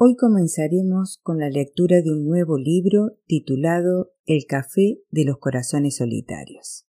Hoy 0.00 0.14
comenzaremos 0.14 1.18
con 1.24 1.40
la 1.40 1.50
lectura 1.50 2.02
de 2.02 2.12
un 2.12 2.24
nuevo 2.24 2.56
libro 2.56 3.18
titulado 3.26 4.12
El 4.26 4.44
Café 4.46 5.00
de 5.10 5.24
los 5.24 5.38
Corazones 5.38 5.96
Solitarios. 5.96 6.86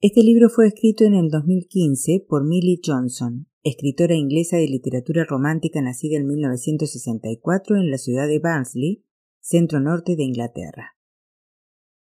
Este 0.00 0.22
libro 0.22 0.48
fue 0.48 0.68
escrito 0.68 1.02
en 1.02 1.14
el 1.14 1.28
2015 1.28 2.24
por 2.28 2.44
Millie 2.44 2.78
Johnson, 2.84 3.48
escritora 3.64 4.14
inglesa 4.14 4.58
de 4.58 4.68
literatura 4.68 5.24
romántica 5.24 5.82
nacida 5.82 6.18
en 6.18 6.28
1964 6.28 7.74
en 7.74 7.90
la 7.90 7.98
ciudad 7.98 8.28
de 8.28 8.38
Barnsley, 8.38 9.04
centro 9.40 9.80
norte 9.80 10.14
de 10.14 10.22
Inglaterra. 10.22 10.96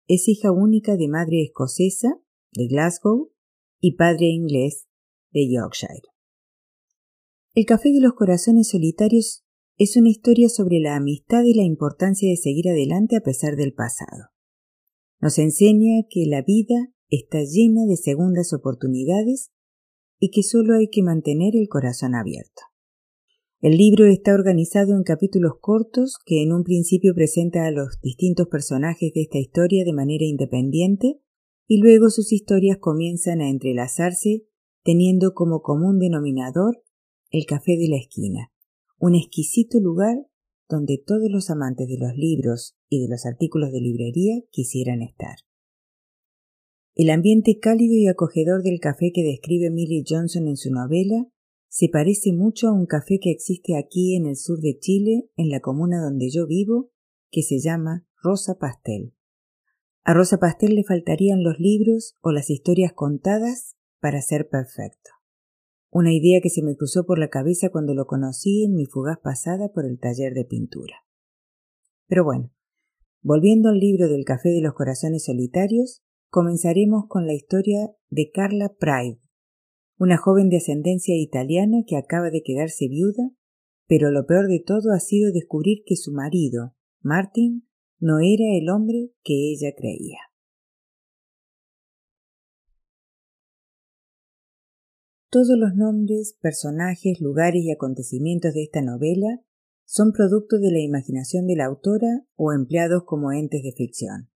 Es 0.06 0.26
hija 0.26 0.52
única 0.52 0.96
de 0.96 1.08
madre 1.08 1.42
escocesa, 1.42 2.18
de 2.50 2.66
Glasgow, 2.66 3.30
y 3.80 3.96
padre 3.96 4.28
inglés, 4.28 4.86
de 5.32 5.52
Yorkshire. 5.52 6.08
El 7.52 7.66
Café 7.66 7.92
de 7.92 8.00
los 8.00 8.14
Corazones 8.14 8.70
Solitarios 8.70 9.45
es 9.78 9.96
una 9.96 10.08
historia 10.08 10.48
sobre 10.48 10.80
la 10.80 10.96
amistad 10.96 11.44
y 11.44 11.52
la 11.52 11.62
importancia 11.62 12.30
de 12.30 12.36
seguir 12.36 12.68
adelante 12.68 13.16
a 13.16 13.20
pesar 13.20 13.56
del 13.56 13.74
pasado. 13.74 14.30
Nos 15.20 15.38
enseña 15.38 16.06
que 16.08 16.24
la 16.26 16.42
vida 16.42 16.92
está 17.08 17.42
llena 17.44 17.84
de 17.86 17.96
segundas 17.96 18.54
oportunidades 18.54 19.50
y 20.18 20.30
que 20.30 20.42
solo 20.42 20.76
hay 20.76 20.88
que 20.88 21.02
mantener 21.02 21.56
el 21.56 21.68
corazón 21.68 22.14
abierto. 22.14 22.62
El 23.60 23.76
libro 23.76 24.06
está 24.06 24.34
organizado 24.34 24.94
en 24.94 25.02
capítulos 25.02 25.54
cortos 25.60 26.18
que 26.24 26.42
en 26.42 26.52
un 26.52 26.62
principio 26.62 27.14
presenta 27.14 27.66
a 27.66 27.70
los 27.70 28.00
distintos 28.00 28.48
personajes 28.48 29.12
de 29.14 29.22
esta 29.22 29.38
historia 29.38 29.84
de 29.84 29.92
manera 29.92 30.24
independiente 30.24 31.20
y 31.66 31.78
luego 31.78 32.08
sus 32.08 32.32
historias 32.32 32.78
comienzan 32.78 33.40
a 33.40 33.50
entrelazarse 33.50 34.46
teniendo 34.84 35.34
como 35.34 35.60
común 35.62 35.98
denominador 35.98 36.82
el 37.30 37.44
café 37.44 37.76
de 37.76 37.88
la 37.88 37.96
esquina, 37.96 38.52
un 38.98 39.14
exquisito 39.14 39.78
lugar 39.78 40.16
donde 40.68 41.02
todos 41.04 41.30
los 41.30 41.50
amantes 41.50 41.88
de 41.88 41.98
los 41.98 42.16
libros 42.16 42.76
y 42.88 43.02
de 43.02 43.08
los 43.08 43.26
artículos 43.26 43.72
de 43.72 43.80
librería 43.80 44.42
quisieran 44.50 45.02
estar. 45.02 45.36
El 46.94 47.10
ambiente 47.10 47.58
cálido 47.58 47.94
y 47.94 48.08
acogedor 48.08 48.62
del 48.62 48.80
café 48.80 49.12
que 49.12 49.22
describe 49.22 49.70
Millie 49.70 50.04
Johnson 50.06 50.48
en 50.48 50.56
su 50.56 50.72
novela 50.72 51.26
se 51.68 51.88
parece 51.90 52.32
mucho 52.32 52.68
a 52.68 52.72
un 52.72 52.86
café 52.86 53.18
que 53.20 53.30
existe 53.30 53.76
aquí 53.76 54.16
en 54.16 54.26
el 54.26 54.36
sur 54.36 54.60
de 54.60 54.78
Chile, 54.78 55.28
en 55.36 55.50
la 55.50 55.60
comuna 55.60 56.00
donde 56.00 56.30
yo 56.30 56.46
vivo, 56.46 56.90
que 57.30 57.42
se 57.42 57.58
llama 57.58 58.06
Rosa 58.22 58.56
Pastel. 58.58 59.12
A 60.02 60.14
Rosa 60.14 60.38
Pastel 60.38 60.74
le 60.74 60.84
faltarían 60.84 61.42
los 61.42 61.58
libros 61.58 62.14
o 62.22 62.32
las 62.32 62.48
historias 62.48 62.94
contadas 62.94 63.76
para 64.00 64.22
ser 64.22 64.48
perfecto 64.48 65.15
una 65.90 66.12
idea 66.12 66.40
que 66.42 66.50
se 66.50 66.62
me 66.62 66.76
cruzó 66.76 67.06
por 67.06 67.18
la 67.18 67.28
cabeza 67.28 67.70
cuando 67.70 67.94
lo 67.94 68.06
conocí 68.06 68.64
en 68.64 68.74
mi 68.74 68.86
fugaz 68.86 69.18
pasada 69.22 69.70
por 69.72 69.86
el 69.86 69.98
taller 69.98 70.34
de 70.34 70.44
pintura. 70.44 70.96
Pero 72.06 72.24
bueno, 72.24 72.52
volviendo 73.22 73.68
al 73.68 73.78
libro 73.78 74.08
del 74.08 74.24
Café 74.24 74.50
de 74.50 74.60
los 74.60 74.74
Corazones 74.74 75.24
Solitarios, 75.24 76.02
comenzaremos 76.28 77.04
con 77.08 77.26
la 77.26 77.34
historia 77.34 77.90
de 78.10 78.30
Carla 78.30 78.74
Pride, 78.78 79.20
una 79.98 80.18
joven 80.18 80.48
de 80.50 80.58
ascendencia 80.58 81.14
italiana 81.16 81.78
que 81.86 81.96
acaba 81.96 82.30
de 82.30 82.42
quedarse 82.42 82.88
viuda, 82.88 83.30
pero 83.86 84.10
lo 84.10 84.26
peor 84.26 84.48
de 84.48 84.62
todo 84.64 84.92
ha 84.92 85.00
sido 85.00 85.32
descubrir 85.32 85.78
que 85.86 85.96
su 85.96 86.12
marido, 86.12 86.74
Martin, 87.00 87.66
no 87.98 88.18
era 88.18 88.56
el 88.58 88.68
hombre 88.68 89.12
que 89.22 89.52
ella 89.52 89.72
creía. 89.76 90.18
Todos 95.36 95.58
los 95.58 95.74
nombres, 95.74 96.34
personajes, 96.40 97.20
lugares 97.20 97.62
y 97.62 97.70
acontecimientos 97.70 98.54
de 98.54 98.62
esta 98.62 98.80
novela 98.80 99.42
son 99.84 100.12
producto 100.12 100.58
de 100.58 100.72
la 100.72 100.80
imaginación 100.80 101.46
de 101.46 101.56
la 101.56 101.66
autora 101.66 102.24
o 102.36 102.54
empleados 102.54 103.02
como 103.04 103.32
entes 103.32 103.62
de 103.62 103.72
ficción. 103.72 104.30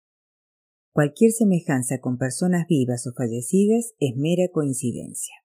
Cualquier 0.94 1.34
semejanza 1.34 2.00
con 2.00 2.18
personas 2.18 2.66
vivas 2.68 3.06
o 3.06 3.14
fallecidas 3.14 3.94
es 4.00 4.16
mera 4.16 4.48
coincidencia. 4.52 5.36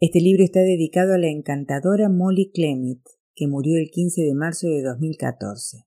Este 0.00 0.20
libro 0.20 0.42
está 0.42 0.60
dedicado 0.60 1.12
a 1.12 1.18
la 1.18 1.28
encantadora 1.28 2.08
Molly 2.08 2.52
Clemit, 2.54 3.02
que 3.34 3.48
murió 3.48 3.76
el 3.76 3.90
15 3.90 4.22
de 4.22 4.34
marzo 4.34 4.66
de 4.66 4.82
2014. 4.82 5.84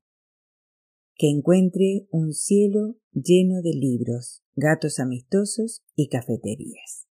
Que 1.16 1.32
encuentre 1.32 2.08
un 2.12 2.34
cielo 2.34 2.98
lleno 3.12 3.64
de 3.64 3.72
libros, 3.74 4.44
gatos 4.56 5.00
amistosos 5.00 5.84
y 5.96 6.10
cafeterías. 6.10 7.07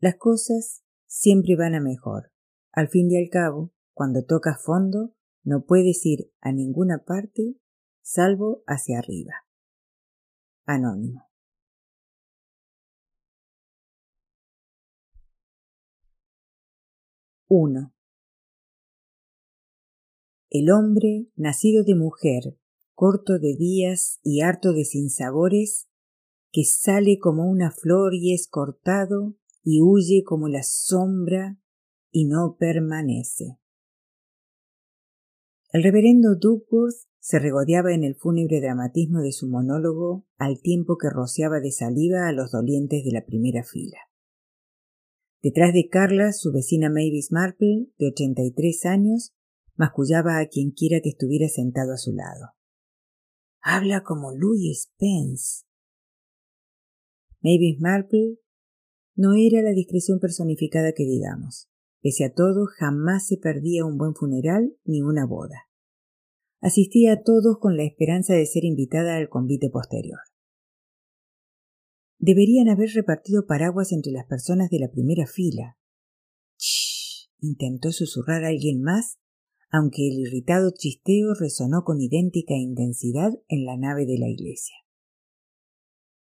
Las 0.00 0.14
cosas 0.16 0.84
siempre 1.06 1.56
van 1.56 1.74
a 1.74 1.80
mejor. 1.80 2.30
Al 2.70 2.88
fin 2.88 3.10
y 3.10 3.16
al 3.16 3.28
cabo, 3.30 3.72
cuando 3.94 4.24
tocas 4.24 4.62
fondo, 4.62 5.12
no 5.42 5.64
puedes 5.64 6.06
ir 6.06 6.32
a 6.40 6.52
ninguna 6.52 7.04
parte 7.04 7.56
salvo 8.00 8.62
hacia 8.66 8.98
arriba. 8.98 9.32
Anónimo. 10.66 11.28
Uno. 17.48 17.92
El 20.50 20.70
hombre, 20.70 21.26
nacido 21.34 21.82
de 21.82 21.94
mujer, 21.96 22.56
corto 22.94 23.38
de 23.38 23.56
días 23.56 24.20
y 24.22 24.42
harto 24.42 24.72
de 24.72 24.84
sinsabores, 24.84 25.88
que 26.52 26.64
sale 26.64 27.18
como 27.18 27.50
una 27.50 27.72
flor 27.72 28.14
y 28.14 28.32
es 28.32 28.48
cortado 28.48 29.37
y 29.70 29.82
huye 29.82 30.22
como 30.24 30.48
la 30.48 30.62
sombra 30.62 31.58
y 32.10 32.24
no 32.24 32.56
permanece. 32.58 33.58
El 35.72 35.82
reverendo 35.82 36.36
Duckworth 36.40 36.96
se 37.18 37.38
regodeaba 37.38 37.92
en 37.92 38.02
el 38.02 38.14
fúnebre 38.14 38.62
dramatismo 38.62 39.20
de 39.20 39.32
su 39.32 39.46
monólogo 39.46 40.26
al 40.38 40.62
tiempo 40.62 40.96
que 40.96 41.10
rociaba 41.10 41.60
de 41.60 41.70
saliva 41.70 42.28
a 42.28 42.32
los 42.32 42.50
dolientes 42.50 43.04
de 43.04 43.12
la 43.12 43.26
primera 43.26 43.62
fila. 43.62 43.98
Detrás 45.42 45.74
de 45.74 45.90
Carla, 45.90 46.32
su 46.32 46.50
vecina 46.50 46.88
Mavis 46.88 47.30
Marple, 47.30 47.88
de 47.98 48.08
ochenta 48.08 48.42
y 48.42 48.52
tres 48.52 48.86
años, 48.86 49.34
mascullaba 49.76 50.38
a 50.38 50.46
quien 50.46 50.70
quiera 50.70 51.00
que 51.02 51.10
estuviera 51.10 51.48
sentado 51.48 51.92
a 51.92 51.98
su 51.98 52.14
lado. 52.14 52.54
Habla 53.60 54.02
como 54.02 54.32
Louis 54.32 54.84
Spence. 54.84 55.66
Mavis 57.42 57.78
Marple 57.80 58.38
no 59.18 59.34
era 59.34 59.62
la 59.62 59.72
discreción 59.72 60.20
personificada 60.20 60.92
que 60.92 61.04
digamos. 61.04 61.68
Pese 62.00 62.24
a 62.24 62.32
todo, 62.32 62.66
jamás 62.78 63.26
se 63.26 63.36
perdía 63.36 63.84
un 63.84 63.98
buen 63.98 64.14
funeral 64.14 64.76
ni 64.84 65.02
una 65.02 65.26
boda. 65.26 65.68
Asistía 66.60 67.14
a 67.14 67.22
todos 67.22 67.58
con 67.60 67.76
la 67.76 67.82
esperanza 67.82 68.34
de 68.34 68.46
ser 68.46 68.64
invitada 68.64 69.16
al 69.16 69.28
convite 69.28 69.70
posterior. 69.70 70.20
Deberían 72.18 72.68
haber 72.68 72.90
repartido 72.94 73.46
paraguas 73.46 73.90
entre 73.90 74.12
las 74.12 74.26
personas 74.26 74.70
de 74.70 74.78
la 74.78 74.90
primera 74.90 75.26
fila. 75.26 75.76
Shh. 76.56 77.28
intentó 77.40 77.90
susurrar 77.90 78.44
a 78.44 78.48
alguien 78.48 78.80
más 78.82 79.18
aunque 79.70 80.08
el 80.08 80.20
irritado 80.20 80.70
chisteo 80.74 81.34
resonó 81.34 81.84
con 81.84 82.00
idéntica 82.00 82.54
intensidad 82.54 83.32
en 83.48 83.66
la 83.66 83.76
nave 83.76 84.06
de 84.06 84.18
la 84.18 84.28
iglesia. 84.28 84.74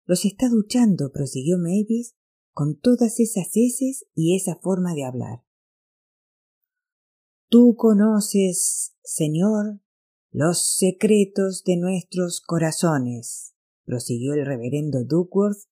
Los 0.05 0.25
está 0.25 0.49
duchando, 0.49 1.11
prosiguió 1.11 1.57
Mavis, 1.57 2.15
con 2.57 2.75
todas 2.75 3.19
esas 3.19 3.49
heces 3.53 4.07
y 4.15 4.35
esa 4.35 4.55
forma 4.55 4.95
de 4.95 5.03
hablar. 5.03 5.43
Tú 7.49 7.75
conoces, 7.77 8.95
Señor, 9.03 9.79
los 10.31 10.75
secretos 10.75 11.63
de 11.63 11.77
nuestros 11.77 12.41
corazones, 12.41 13.53
prosiguió 13.85 14.33
el 14.33 14.43
reverendo 14.43 15.05
Duckworth, 15.05 15.69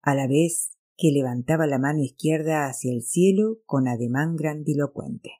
a 0.00 0.14
la 0.14 0.28
vez 0.28 0.78
que 0.96 1.10
levantaba 1.10 1.66
la 1.66 1.80
mano 1.80 2.04
izquierda 2.04 2.68
hacia 2.68 2.92
el 2.92 3.02
cielo 3.02 3.58
con 3.66 3.88
ademán 3.88 4.36
grandilocuente. 4.36 5.30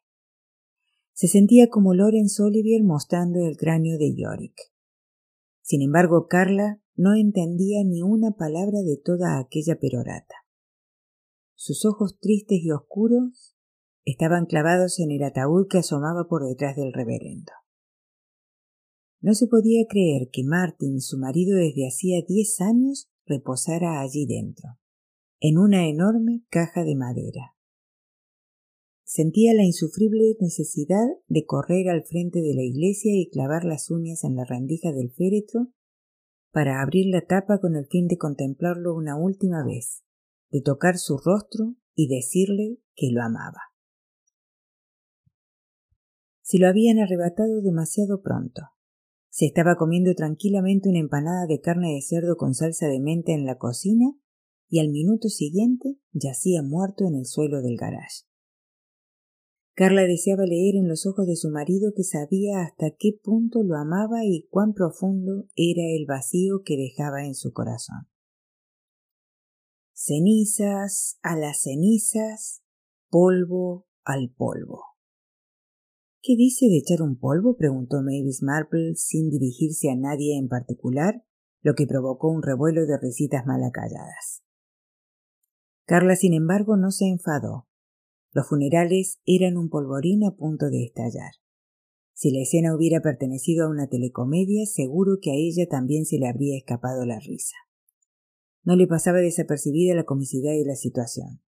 Se 1.12 1.28
sentía 1.28 1.68
como 1.68 1.94
Laurence 1.94 2.42
Olivier 2.42 2.82
mostrando 2.82 3.46
el 3.46 3.56
cráneo 3.56 3.98
de 3.98 4.16
Yorick. 4.16 4.56
Sin 5.62 5.80
embargo, 5.80 6.26
Carla 6.26 6.82
no 6.96 7.14
entendía 7.14 7.84
ni 7.84 8.02
una 8.02 8.32
palabra 8.32 8.82
de 8.82 8.96
toda 8.96 9.38
aquella 9.38 9.78
perorata. 9.78 10.34
Sus 11.60 11.84
ojos 11.84 12.20
tristes 12.20 12.60
y 12.62 12.70
oscuros 12.70 13.56
estaban 14.04 14.46
clavados 14.46 15.00
en 15.00 15.10
el 15.10 15.24
ataúd 15.24 15.66
que 15.68 15.78
asomaba 15.78 16.28
por 16.28 16.46
detrás 16.46 16.76
del 16.76 16.92
reverendo. 16.92 17.50
No 19.20 19.34
se 19.34 19.48
podía 19.48 19.84
creer 19.88 20.28
que 20.32 20.44
Martin, 20.44 21.00
su 21.00 21.18
marido 21.18 21.56
desde 21.56 21.88
hacía 21.88 22.22
diez 22.24 22.60
años, 22.60 23.10
reposara 23.26 24.00
allí 24.00 24.24
dentro, 24.24 24.78
en 25.40 25.58
una 25.58 25.88
enorme 25.88 26.44
caja 26.48 26.84
de 26.84 26.94
madera. 26.94 27.56
Sentía 29.02 29.52
la 29.52 29.64
insufrible 29.64 30.36
necesidad 30.38 31.08
de 31.26 31.44
correr 31.44 31.88
al 31.88 32.04
frente 32.04 32.40
de 32.40 32.54
la 32.54 32.62
iglesia 32.62 33.10
y 33.16 33.30
clavar 33.30 33.64
las 33.64 33.90
uñas 33.90 34.22
en 34.22 34.36
la 34.36 34.44
rendija 34.44 34.92
del 34.92 35.10
féretro 35.10 35.72
para 36.52 36.80
abrir 36.80 37.06
la 37.06 37.26
tapa 37.26 37.58
con 37.58 37.74
el 37.74 37.86
fin 37.86 38.06
de 38.06 38.16
contemplarlo 38.16 38.94
una 38.94 39.16
última 39.16 39.64
vez, 39.64 40.04
de 40.50 40.62
tocar 40.62 40.98
su 40.98 41.18
rostro 41.18 41.74
y 41.94 42.08
decirle 42.08 42.78
que 42.94 43.10
lo 43.12 43.22
amaba. 43.22 43.60
Se 46.42 46.58
lo 46.58 46.68
habían 46.68 46.98
arrebatado 46.98 47.60
demasiado 47.60 48.22
pronto. 48.22 48.62
Se 49.28 49.46
estaba 49.46 49.76
comiendo 49.76 50.14
tranquilamente 50.14 50.88
una 50.88 50.98
empanada 50.98 51.46
de 51.46 51.60
carne 51.60 51.94
de 51.94 52.02
cerdo 52.02 52.36
con 52.36 52.54
salsa 52.54 52.86
de 52.86 53.00
menta 53.00 53.32
en 53.32 53.44
la 53.44 53.58
cocina 53.58 54.06
y 54.68 54.80
al 54.80 54.88
minuto 54.88 55.28
siguiente 55.28 55.98
yacía 56.12 56.62
muerto 56.62 57.04
en 57.06 57.16
el 57.16 57.26
suelo 57.26 57.60
del 57.60 57.76
garage. 57.76 58.24
Carla 59.74 60.02
deseaba 60.02 60.44
leer 60.44 60.74
en 60.74 60.88
los 60.88 61.06
ojos 61.06 61.26
de 61.26 61.36
su 61.36 61.50
marido 61.50 61.92
que 61.94 62.02
sabía 62.02 62.62
hasta 62.62 62.90
qué 62.98 63.12
punto 63.22 63.62
lo 63.62 63.76
amaba 63.76 64.24
y 64.24 64.48
cuán 64.50 64.72
profundo 64.72 65.44
era 65.54 65.82
el 65.96 66.04
vacío 66.06 66.62
que 66.64 66.76
dejaba 66.76 67.24
en 67.24 67.34
su 67.34 67.52
corazón. 67.52 68.08
Cenizas 70.00 71.18
a 71.22 71.36
las 71.36 71.62
cenizas, 71.62 72.62
polvo 73.10 73.88
al 74.04 74.32
polvo. 74.32 74.84
¿Qué 76.22 76.36
dice 76.36 76.66
de 76.66 76.78
echar 76.78 77.02
un 77.02 77.18
polvo? 77.18 77.56
preguntó 77.56 77.96
Mavis 77.96 78.40
Marple 78.40 78.94
sin 78.94 79.28
dirigirse 79.28 79.90
a 79.90 79.96
nadie 79.96 80.38
en 80.38 80.46
particular, 80.46 81.24
lo 81.62 81.74
que 81.74 81.88
provocó 81.88 82.28
un 82.28 82.44
revuelo 82.44 82.86
de 82.86 82.96
risitas 82.96 83.44
malacalladas. 83.44 84.44
Carla, 85.84 86.14
sin 86.14 86.32
embargo, 86.32 86.76
no 86.76 86.92
se 86.92 87.08
enfadó. 87.08 87.66
Los 88.30 88.48
funerales 88.48 89.18
eran 89.26 89.56
un 89.56 89.68
polvorín 89.68 90.24
a 90.24 90.36
punto 90.36 90.70
de 90.70 90.84
estallar. 90.84 91.32
Si 92.12 92.30
la 92.30 92.42
escena 92.42 92.72
hubiera 92.72 93.00
pertenecido 93.00 93.66
a 93.66 93.70
una 93.70 93.88
telecomedia, 93.88 94.64
seguro 94.64 95.18
que 95.20 95.32
a 95.32 95.34
ella 95.34 95.66
también 95.68 96.06
se 96.06 96.18
le 96.18 96.28
habría 96.28 96.56
escapado 96.56 97.04
la 97.04 97.18
risa. 97.18 97.56
No 98.68 98.76
le 98.76 98.86
pasaba 98.86 99.20
desapercibida 99.20 99.94
la 99.94 100.04
comicidad 100.04 100.52
de 100.52 100.66
la 100.66 100.74
situación. 100.74 101.40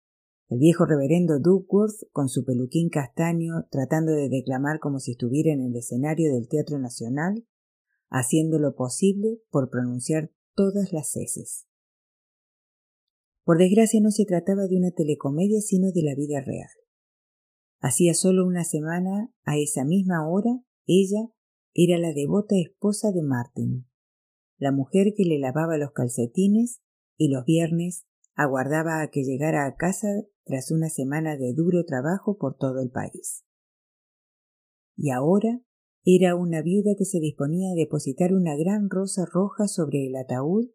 El 0.49 0.61
viejo 0.61 0.87
reverendo 0.87 1.41
Duckworth, 1.41 2.09
con 2.13 2.29
su 2.29 2.45
peluquín 2.45 2.91
castaño, 2.91 3.67
tratando 3.73 4.13
de 4.13 4.29
declamar 4.29 4.79
como 4.79 5.01
si 5.01 5.11
estuviera 5.11 5.53
en 5.53 5.63
el 5.63 5.75
escenario 5.75 6.33
del 6.33 6.47
Teatro 6.47 6.79
Nacional, 6.79 7.45
haciendo 8.09 8.61
lo 8.61 8.77
posible 8.77 9.41
por 9.51 9.69
pronunciar 9.69 10.31
todas 10.55 10.93
las 10.93 11.17
heces. 11.17 11.67
Por 13.43 13.59
desgracia 13.59 14.01
no 14.01 14.13
se 14.13 14.25
trataba 14.25 14.69
de 14.69 14.77
una 14.77 14.93
telecomedia 14.93 15.61
sino 15.61 15.91
de 15.91 16.05
la 16.05 16.15
vida 16.15 16.41
real. 16.41 16.71
Hacía 17.81 18.15
solo 18.15 18.47
una 18.47 18.63
semana, 18.63 19.35
a 19.43 19.59
esa 19.59 19.85
misma 19.85 20.25
hora, 20.29 20.63
ella 20.87 21.33
era 21.75 21.99
la 21.99 22.13
devota 22.13 22.55
esposa 22.57 23.11
de 23.11 23.23
Martin, 23.25 23.89
la 24.57 24.71
mujer 24.71 25.15
que 25.17 25.25
le 25.25 25.41
lavaba 25.41 25.79
los 25.79 25.91
calcetines 25.91 26.81
y 27.19 27.29
los 27.29 27.45
viernes 27.45 28.07
aguardaba 28.35 29.03
a 29.03 29.11
que 29.11 29.25
llegara 29.25 29.67
a 29.67 29.77
casa 29.77 30.09
tras 30.45 30.71
una 30.71 30.89
semana 30.89 31.37
de 31.37 31.53
duro 31.53 31.85
trabajo 31.85 32.39
por 32.39 32.57
todo 32.57 32.81
el 32.81 32.91
país. 32.91 33.45
Y 34.97 35.11
ahora 35.11 35.61
era 36.05 36.37
una 36.37 36.63
viuda 36.63 36.93
que 36.97 37.05
se 37.05 37.21
disponía 37.21 37.73
a 37.73 37.75
depositar 37.75 38.33
una 38.33 38.57
gran 38.57 38.89
rosa 38.89 39.27
roja 39.27 39.69
sobre 39.69 40.07
el 40.07 40.17
ataúd 40.17 40.71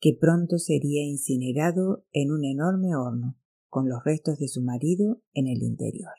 que 0.00 0.16
pronto 0.18 0.58
sería 0.58 1.04
incinerado 1.04 2.04
en 2.10 2.32
un 2.32 2.44
enorme 2.44 2.96
horno, 2.96 3.38
con 3.68 3.88
los 3.88 4.02
restos 4.04 4.38
de 4.38 4.48
su 4.48 4.60
marido 4.62 5.22
en 5.32 5.46
el 5.46 5.62
interior. 5.62 6.12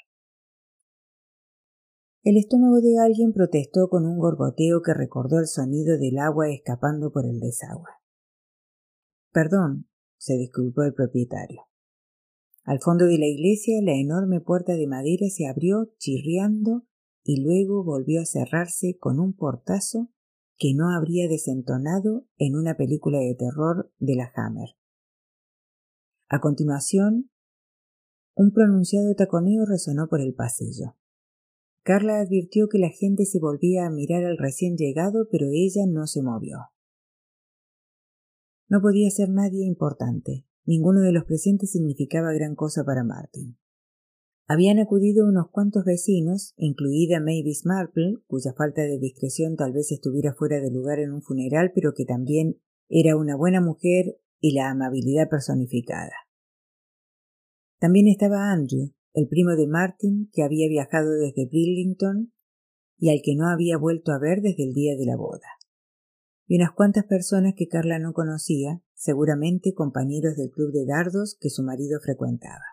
El 2.23 2.37
estómago 2.37 2.79
de 2.79 2.97
alguien 3.03 3.33
protestó 3.33 3.89
con 3.89 4.05
un 4.05 4.17
gorgoteo 4.17 4.81
que 4.81 4.93
recordó 4.93 5.39
el 5.39 5.47
sonido 5.47 5.97
del 5.97 6.19
agua 6.19 6.49
escapando 6.49 7.11
por 7.11 7.25
el 7.25 7.41
desagüe. 7.41 8.02
Perdón, 9.33 9.89
se 10.17 10.37
disculpó 10.37 10.83
el 10.83 10.93
propietario. 10.93 11.63
Al 12.63 12.79
fondo 12.79 13.05
de 13.05 13.17
la 13.17 13.25
iglesia 13.25 13.81
la 13.81 13.95
enorme 13.95 14.39
puerta 14.39 14.73
de 14.73 14.87
madera 14.87 15.27
se 15.29 15.47
abrió 15.47 15.91
chirriando 15.97 16.85
y 17.23 17.41
luego 17.41 17.83
volvió 17.83 18.21
a 18.21 18.25
cerrarse 18.25 18.95
con 18.99 19.19
un 19.19 19.33
portazo 19.33 20.11
que 20.57 20.73
no 20.75 20.91
habría 20.95 21.27
desentonado 21.27 22.27
en 22.37 22.55
una 22.55 22.77
película 22.77 23.17
de 23.19 23.35
terror 23.35 23.91
de 23.97 24.15
la 24.15 24.31
Hammer. 24.35 24.69
A 26.29 26.39
continuación, 26.39 27.31
un 28.35 28.51
pronunciado 28.51 29.15
taconeo 29.15 29.65
resonó 29.65 30.07
por 30.09 30.21
el 30.21 30.35
pasillo. 30.35 30.95
Carla 31.81 32.19
advirtió 32.19 32.69
que 32.69 32.77
la 32.77 32.89
gente 32.89 33.25
se 33.25 33.39
volvía 33.39 33.87
a 33.87 33.89
mirar 33.89 34.23
al 34.25 34.37
recién 34.37 34.77
llegado, 34.77 35.27
pero 35.29 35.47
ella 35.51 35.85
no 35.87 36.07
se 36.07 36.21
movió. 36.21 36.72
No 38.73 38.81
podía 38.81 39.11
ser 39.11 39.29
nadie 39.29 39.67
importante. 39.67 40.47
Ninguno 40.65 41.01
de 41.01 41.11
los 41.11 41.25
presentes 41.25 41.73
significaba 41.73 42.33
gran 42.33 42.55
cosa 42.55 42.83
para 42.83 43.03
Martin. 43.03 43.55
Habían 44.47 44.79
acudido 44.79 45.27
unos 45.27 45.51
cuantos 45.51 45.85
vecinos, 45.85 46.55
incluida 46.57 47.19
Mavis 47.19 47.67
Marple, 47.67 48.15
cuya 48.25 48.51
falta 48.57 48.81
de 48.81 48.97
discreción 48.97 49.57
tal 49.57 49.73
vez 49.73 49.91
estuviera 49.91 50.33
fuera 50.33 50.59
de 50.59 50.71
lugar 50.71 50.97
en 50.97 51.11
un 51.11 51.21
funeral, 51.21 51.71
pero 51.75 51.93
que 51.93 52.03
también 52.03 52.63
era 52.89 53.15
una 53.15 53.35
buena 53.35 53.61
mujer 53.61 54.17
y 54.39 54.55
la 54.55 54.71
amabilidad 54.71 55.29
personificada. 55.29 56.15
También 57.77 58.07
estaba 58.07 58.51
Andrew, 58.51 58.91
el 59.13 59.27
primo 59.27 59.51
de 59.51 59.67
Martin, 59.67 60.31
que 60.33 60.41
había 60.41 60.67
viajado 60.67 61.11
desde 61.11 61.45
Brillington 61.45 62.33
y 62.97 63.11
al 63.11 63.21
que 63.23 63.35
no 63.35 63.49
había 63.49 63.77
vuelto 63.77 64.13
a 64.13 64.17
ver 64.17 64.41
desde 64.41 64.63
el 64.63 64.73
día 64.73 64.95
de 64.97 65.05
la 65.05 65.15
boda. 65.15 65.45
Y 66.47 66.57
unas 66.57 66.71
cuantas 66.71 67.05
personas 67.05 67.53
que 67.55 67.67
Carla 67.67 67.99
no 67.99 68.13
conocía, 68.13 68.81
seguramente 68.93 69.73
compañeros 69.73 70.35
del 70.35 70.51
club 70.51 70.71
de 70.71 70.85
dardos 70.85 71.37
que 71.39 71.49
su 71.49 71.63
marido 71.63 71.99
frecuentaba 72.01 72.63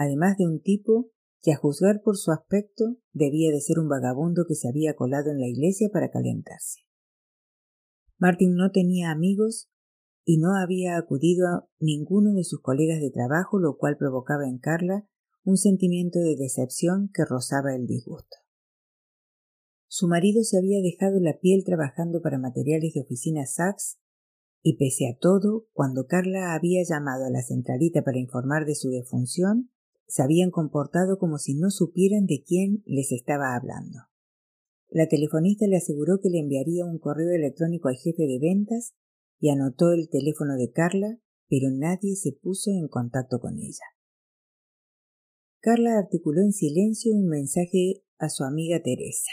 además 0.00 0.38
de 0.38 0.46
un 0.46 0.62
tipo 0.62 1.10
que 1.42 1.52
a 1.52 1.56
juzgar 1.56 2.00
por 2.02 2.16
su 2.16 2.32
aspecto 2.32 2.96
debía 3.12 3.52
de 3.52 3.60
ser 3.60 3.78
un 3.78 3.88
vagabundo 3.88 4.46
que 4.48 4.54
se 4.54 4.66
había 4.66 4.94
colado 4.94 5.30
en 5.30 5.38
la 5.38 5.46
iglesia 5.46 5.90
para 5.92 6.10
calentarse. 6.10 6.80
Martin 8.18 8.54
no 8.54 8.70
tenía 8.70 9.10
amigos 9.10 9.70
y 10.24 10.38
no 10.38 10.54
había 10.54 10.96
acudido 10.96 11.48
a 11.48 11.68
ninguno 11.78 12.32
de 12.32 12.44
sus 12.44 12.62
colegas 12.62 13.00
de 13.00 13.10
trabajo, 13.10 13.58
lo 13.58 13.76
cual 13.76 13.98
provocaba 13.98 14.48
en 14.48 14.58
Carla 14.58 15.06
un 15.44 15.58
sentimiento 15.58 16.18
de 16.18 16.36
decepción 16.36 17.10
que 17.12 17.26
rozaba 17.26 17.74
el 17.74 17.86
disgusto. 17.86 18.38
Su 19.92 20.06
marido 20.06 20.44
se 20.44 20.56
había 20.56 20.80
dejado 20.80 21.18
la 21.18 21.40
piel 21.40 21.64
trabajando 21.64 22.22
para 22.22 22.38
materiales 22.38 22.94
de 22.94 23.00
oficina 23.00 23.44
Sachs 23.44 23.98
y 24.62 24.76
pese 24.76 25.08
a 25.08 25.18
todo, 25.18 25.66
cuando 25.72 26.06
Carla 26.06 26.54
había 26.54 26.84
llamado 26.88 27.24
a 27.24 27.30
la 27.30 27.42
centralita 27.42 28.02
para 28.02 28.20
informar 28.20 28.66
de 28.66 28.76
su 28.76 28.90
defunción, 28.90 29.72
se 30.06 30.22
habían 30.22 30.52
comportado 30.52 31.18
como 31.18 31.38
si 31.38 31.54
no 31.54 31.70
supieran 31.70 32.26
de 32.26 32.44
quién 32.46 32.84
les 32.86 33.10
estaba 33.10 33.56
hablando. 33.56 33.98
La 34.90 35.08
telefonista 35.08 35.66
le 35.66 35.78
aseguró 35.78 36.20
que 36.22 36.30
le 36.30 36.38
enviaría 36.38 36.84
un 36.84 37.00
correo 37.00 37.32
electrónico 37.34 37.88
al 37.88 37.96
jefe 37.96 38.28
de 38.28 38.38
ventas 38.40 38.94
y 39.40 39.48
anotó 39.48 39.90
el 39.90 40.08
teléfono 40.08 40.54
de 40.54 40.70
Carla, 40.70 41.18
pero 41.48 41.68
nadie 41.68 42.14
se 42.14 42.30
puso 42.30 42.70
en 42.70 42.86
contacto 42.86 43.40
con 43.40 43.58
ella. 43.58 43.86
Carla 45.58 45.98
articuló 45.98 46.42
en 46.42 46.52
silencio 46.52 47.12
un 47.12 47.26
mensaje 47.26 48.04
a 48.18 48.28
su 48.28 48.44
amiga 48.44 48.80
Teresa. 48.84 49.32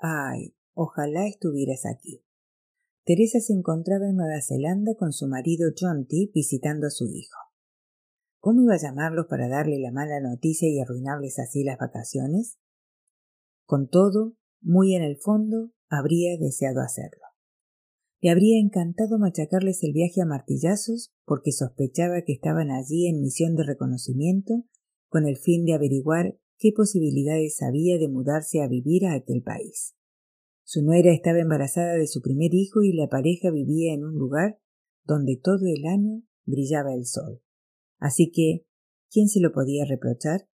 Ay, 0.00 0.54
ojalá 0.72 1.26
estuvieras 1.26 1.84
aquí. 1.84 2.24
Teresa 3.04 3.38
se 3.40 3.52
encontraba 3.52 4.08
en 4.08 4.16
Nueva 4.16 4.40
Zelanda 4.40 4.94
con 4.98 5.12
su 5.12 5.28
marido 5.28 5.70
John 5.78 6.06
T. 6.06 6.30
visitando 6.34 6.86
a 6.86 6.90
su 6.90 7.04
hijo. 7.06 7.36
¿Cómo 8.38 8.62
iba 8.62 8.74
a 8.74 8.78
llamarlos 8.78 9.26
para 9.28 9.48
darle 9.48 9.78
la 9.78 9.92
mala 9.92 10.18
noticia 10.20 10.70
y 10.70 10.80
arruinarles 10.80 11.38
así 11.38 11.64
las 11.64 11.76
vacaciones? 11.76 12.58
Con 13.66 13.88
todo, 13.88 14.36
muy 14.62 14.94
en 14.94 15.02
el 15.02 15.18
fondo, 15.18 15.72
habría 15.90 16.38
deseado 16.38 16.80
hacerlo. 16.80 17.24
Le 18.22 18.30
habría 18.30 18.58
encantado 18.58 19.18
machacarles 19.18 19.82
el 19.82 19.92
viaje 19.92 20.22
a 20.22 20.26
martillazos 20.26 21.12
porque 21.26 21.52
sospechaba 21.52 22.22
que 22.22 22.32
estaban 22.32 22.70
allí 22.70 23.06
en 23.06 23.20
misión 23.20 23.54
de 23.54 23.64
reconocimiento 23.64 24.64
con 25.08 25.26
el 25.26 25.36
fin 25.36 25.66
de 25.66 25.74
averiguar 25.74 26.39
qué 26.60 26.72
posibilidades 26.76 27.62
había 27.62 27.98
de 27.98 28.08
mudarse 28.08 28.60
a 28.60 28.68
vivir 28.68 29.06
a 29.06 29.14
aquel 29.14 29.42
país. 29.42 29.96
Su 30.62 30.82
nuera 30.82 31.10
estaba 31.10 31.40
embarazada 31.40 31.94
de 31.94 32.06
su 32.06 32.20
primer 32.20 32.52
hijo 32.52 32.82
y 32.82 32.92
la 32.92 33.08
pareja 33.08 33.50
vivía 33.50 33.94
en 33.94 34.04
un 34.04 34.14
lugar 34.14 34.60
donde 35.04 35.40
todo 35.42 35.66
el 35.66 35.86
año 35.86 36.22
brillaba 36.44 36.94
el 36.94 37.06
sol. 37.06 37.42
Así 37.98 38.30
que, 38.30 38.66
¿quién 39.10 39.28
se 39.28 39.40
lo 39.40 39.52
podía 39.52 39.86
reprochar? 39.86 40.48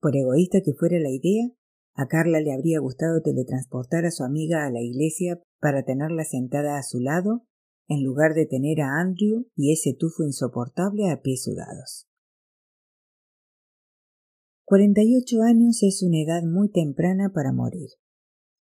Por 0.00 0.16
egoísta 0.16 0.60
que 0.62 0.74
fuera 0.74 0.98
la 0.98 1.10
idea, 1.10 1.48
a 1.94 2.08
Carla 2.08 2.40
le 2.40 2.52
habría 2.52 2.80
gustado 2.80 3.22
teletransportar 3.22 4.04
a 4.04 4.10
su 4.10 4.24
amiga 4.24 4.66
a 4.66 4.70
la 4.70 4.82
iglesia 4.82 5.40
para 5.60 5.84
tenerla 5.84 6.24
sentada 6.24 6.76
a 6.76 6.82
su 6.82 7.00
lado, 7.00 7.46
en 7.88 8.02
lugar 8.02 8.34
de 8.34 8.46
tener 8.46 8.80
a 8.80 9.00
Andrew 9.00 9.46
y 9.54 9.72
ese 9.72 9.94
tufo 9.94 10.24
insoportable 10.24 11.08
a 11.08 11.22
pies 11.22 11.44
sudados. 11.44 12.08
Cuarenta 14.68 15.00
y 15.04 15.14
ocho 15.14 15.42
años 15.42 15.84
es 15.84 16.02
una 16.02 16.20
edad 16.20 16.42
muy 16.42 16.68
temprana 16.68 17.30
para 17.32 17.52
morir. 17.52 17.90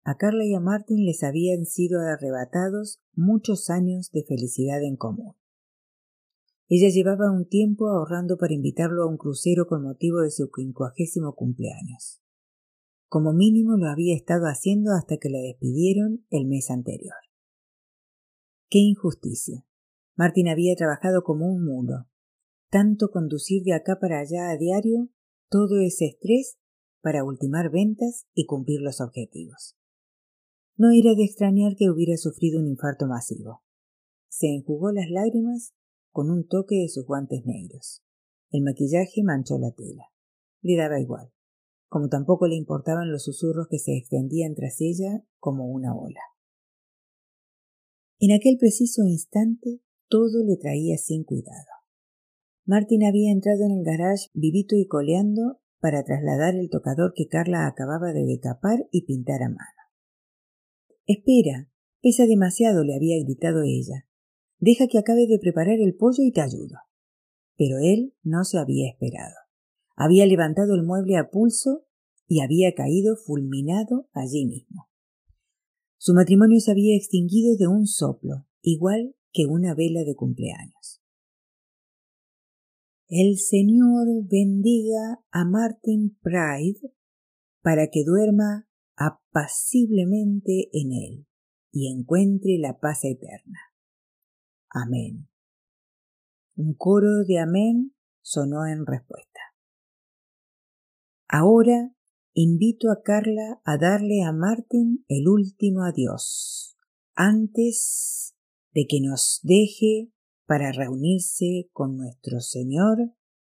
A 0.06 0.16
Carla 0.16 0.46
y 0.46 0.54
a 0.54 0.62
Martin 0.62 1.06
les 1.06 1.22
habían 1.22 1.66
sido 1.66 2.00
arrebatados 2.00 3.02
muchos 3.14 3.70
años 3.70 4.10
de 4.14 4.24
felicidad 4.24 4.82
en 4.84 4.96
común. 4.96 5.36
Ella 6.70 6.88
llevaba 6.88 7.30
un 7.30 7.46
tiempo 7.46 7.90
ahorrando 7.90 8.38
para 8.38 8.54
invitarlo 8.54 9.04
a 9.04 9.08
un 9.08 9.18
crucero 9.18 9.68
con 9.68 9.84
motivo 9.84 10.22
de 10.22 10.32
su 10.32 10.50
quincuagésimo 10.50 11.36
cumpleaños. 11.36 12.22
Como 13.10 13.34
mínimo 13.34 13.76
lo 13.76 13.90
había 13.90 14.16
estado 14.16 14.46
haciendo 14.46 14.94
hasta 14.94 15.18
que 15.18 15.30
la 15.30 15.40
despidieron 15.40 16.26
el 16.30 16.48
mes 16.48 16.72
anterior. 16.72 17.18
Qué 18.70 18.80
injusticia. 18.80 19.66
Martin 20.16 20.48
había 20.48 20.74
trabajado 20.78 21.24
como 21.24 21.52
un 21.52 21.66
mulo. 21.66 22.08
Tanto 22.70 23.12
conducir 23.12 23.64
de 23.64 23.74
acá 23.74 24.00
para 24.00 24.20
allá 24.20 24.52
a 24.52 24.56
diario, 24.56 25.10
todo 25.52 25.82
ese 25.82 26.06
estrés 26.06 26.58
para 27.02 27.26
ultimar 27.26 27.70
ventas 27.72 28.26
y 28.34 28.46
cumplir 28.46 28.80
los 28.80 29.02
objetivos. 29.02 29.76
No 30.78 30.92
era 30.92 31.14
de 31.14 31.26
extrañar 31.26 31.76
que 31.76 31.90
hubiera 31.90 32.16
sufrido 32.16 32.62
un 32.62 32.68
infarto 32.68 33.06
masivo. 33.06 33.62
Se 34.30 34.48
enjugó 34.48 34.94
las 34.94 35.10
lágrimas 35.10 35.74
con 36.12 36.32
un 36.32 36.48
toque 36.48 36.76
de 36.76 36.88
sus 36.88 37.06
guantes 37.06 37.46
negros. 37.46 38.02
El 38.50 38.64
maquillaje 38.64 39.24
manchó 39.24 39.58
la 39.58 39.74
tela. 39.74 40.06
Le 40.62 40.78
daba 40.78 41.02
igual, 41.02 41.34
como 41.90 42.08
tampoco 42.08 42.48
le 42.48 42.56
importaban 42.56 43.12
los 43.12 43.24
susurros 43.24 43.68
que 43.70 43.78
se 43.78 43.98
extendían 43.98 44.56
tras 44.56 44.80
ella 44.80 45.26
como 45.38 45.66
una 45.66 45.94
ola. 45.94 46.22
En 48.20 48.32
aquel 48.32 48.58
preciso 48.58 49.04
instante 49.04 49.82
todo 50.08 50.46
le 50.46 50.56
traía 50.56 50.98
sin 50.98 51.26
cuidado. 51.26 51.81
Martin 52.72 53.04
había 53.04 53.34
entrado 53.34 53.66
en 53.66 53.72
el 53.72 53.84
garage 53.84 54.30
vivito 54.34 54.78
y 54.78 54.88
coleando 54.88 55.60
para 55.82 56.06
trasladar 56.06 56.56
el 56.56 56.70
tocador 56.70 57.12
que 57.14 57.28
Carla 57.28 57.68
acababa 57.68 58.14
de 58.14 58.24
decapar 58.24 58.88
y 58.92 59.04
pintar 59.06 59.44
a 59.44 59.50
mano. 59.50 59.82
Espera, 61.06 61.70
pesa 62.02 62.26
demasiado, 62.28 62.86
le 62.86 62.96
había 62.96 63.22
gritado 63.26 63.64
ella. 63.64 64.08
Deja 64.58 64.88
que 64.88 65.00
acabe 65.00 65.28
de 65.28 65.38
preparar 65.38 65.82
el 65.82 65.98
pollo 65.98 66.24
y 66.24 66.32
te 66.32 66.40
ayudo. 66.40 66.78
Pero 67.58 67.80
él 67.80 68.16
no 68.24 68.46
se 68.46 68.58
había 68.58 68.90
esperado. 68.90 69.36
Había 69.98 70.26
levantado 70.26 70.74
el 70.74 70.84
mueble 70.84 71.18
a 71.18 71.30
pulso 71.30 71.84
y 72.26 72.40
había 72.40 72.74
caído 72.74 73.18
fulminado 73.18 74.08
allí 74.14 74.46
mismo. 74.46 74.88
Su 75.98 76.14
matrimonio 76.14 76.62
se 76.62 76.72
había 76.72 76.96
extinguido 76.96 77.58
de 77.58 77.68
un 77.68 77.86
soplo, 77.86 78.48
igual 78.62 79.18
que 79.34 79.46
una 79.46 79.76
vela 79.76 80.06
de 80.06 80.16
cumpleaños. 80.16 81.01
El 83.14 83.40
Señor 83.40 84.08
bendiga 84.30 85.22
a 85.32 85.44
Martin 85.44 86.18
Pride 86.22 86.94
para 87.62 87.90
que 87.92 88.06
duerma 88.06 88.70
apaciblemente 88.96 90.70
en 90.72 90.94
él 90.94 91.28
y 91.74 91.92
encuentre 91.92 92.58
la 92.58 92.80
paz 92.80 93.04
eterna. 93.04 93.60
Amén. 94.70 95.28
Un 96.56 96.74
coro 96.74 97.26
de 97.28 97.40
amén 97.40 97.94
sonó 98.22 98.66
en 98.66 98.86
respuesta. 98.86 99.42
Ahora 101.28 101.94
invito 102.34 102.90
a 102.92 103.02
Carla 103.04 103.62
a 103.66 103.78
darle 103.78 104.24
a 104.24 104.32
Martin 104.32 105.04
el 105.10 105.28
último 105.28 105.84
adiós, 105.84 106.78
antes 107.16 108.38
de 108.74 108.86
que 108.88 109.02
nos 109.02 109.42
deje 109.44 110.14
para 110.52 110.74
reunirse 110.74 111.70
con 111.72 111.96
nuestro 111.96 112.42
Señor 112.42 112.98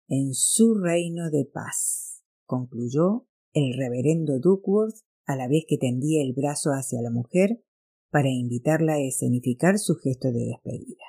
en 0.06 0.32
su 0.32 0.76
reino 0.76 1.28
de 1.28 1.44
paz, 1.44 2.22
concluyó 2.46 3.26
el 3.52 3.76
reverendo 3.76 4.38
Duckworth 4.38 4.98
a 5.26 5.34
la 5.34 5.48
vez 5.48 5.64
que 5.66 5.76
tendía 5.76 6.22
el 6.22 6.34
brazo 6.34 6.70
hacia 6.70 7.02
la 7.02 7.10
mujer 7.10 7.64
para 8.12 8.28
invitarla 8.28 8.92
a 8.92 9.00
escenificar 9.00 9.80
su 9.80 9.96
gesto 9.96 10.28
de 10.30 10.44
despedida. 10.46 11.02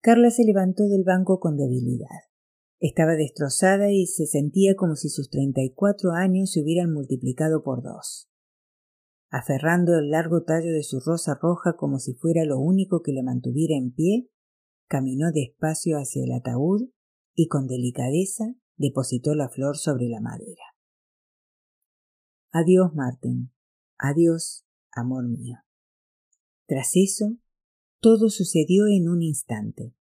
Carla 0.00 0.30
se 0.30 0.44
levantó 0.44 0.84
del 0.84 1.04
banco 1.04 1.38
con 1.38 1.58
debilidad. 1.58 2.30
Estaba 2.78 3.12
destrozada 3.12 3.92
y 3.92 4.06
se 4.06 4.24
sentía 4.24 4.74
como 4.74 4.96
si 4.96 5.10
sus 5.10 5.28
treinta 5.28 5.60
y 5.60 5.74
cuatro 5.74 6.12
años 6.12 6.52
se 6.52 6.62
hubieran 6.62 6.94
multiplicado 6.94 7.62
por 7.62 7.82
dos. 7.82 8.29
Aferrando 9.30 9.96
el 9.96 10.10
largo 10.10 10.42
tallo 10.42 10.72
de 10.72 10.82
su 10.82 10.98
rosa 10.98 11.38
roja 11.40 11.76
como 11.76 12.00
si 12.00 12.14
fuera 12.14 12.44
lo 12.44 12.58
único 12.58 13.00
que 13.00 13.12
la 13.12 13.22
mantuviera 13.22 13.76
en 13.76 13.92
pie, 13.92 14.28
caminó 14.88 15.30
despacio 15.32 15.96
hacia 15.98 16.24
el 16.24 16.32
ataúd 16.32 16.90
y 17.34 17.46
con 17.46 17.68
delicadeza 17.68 18.56
depositó 18.76 19.36
la 19.36 19.48
flor 19.48 19.76
sobre 19.76 20.08
la 20.08 20.20
madera. 20.20 20.64
Adiós, 22.50 22.92
Martin. 22.92 23.52
Adiós, 23.98 24.66
amor 24.90 25.28
mío. 25.28 25.58
Tras 26.66 26.90
eso, 26.94 27.36
todo 28.00 28.30
sucedió 28.30 28.86
en 28.88 29.08
un 29.08 29.22
instante. 29.22 29.94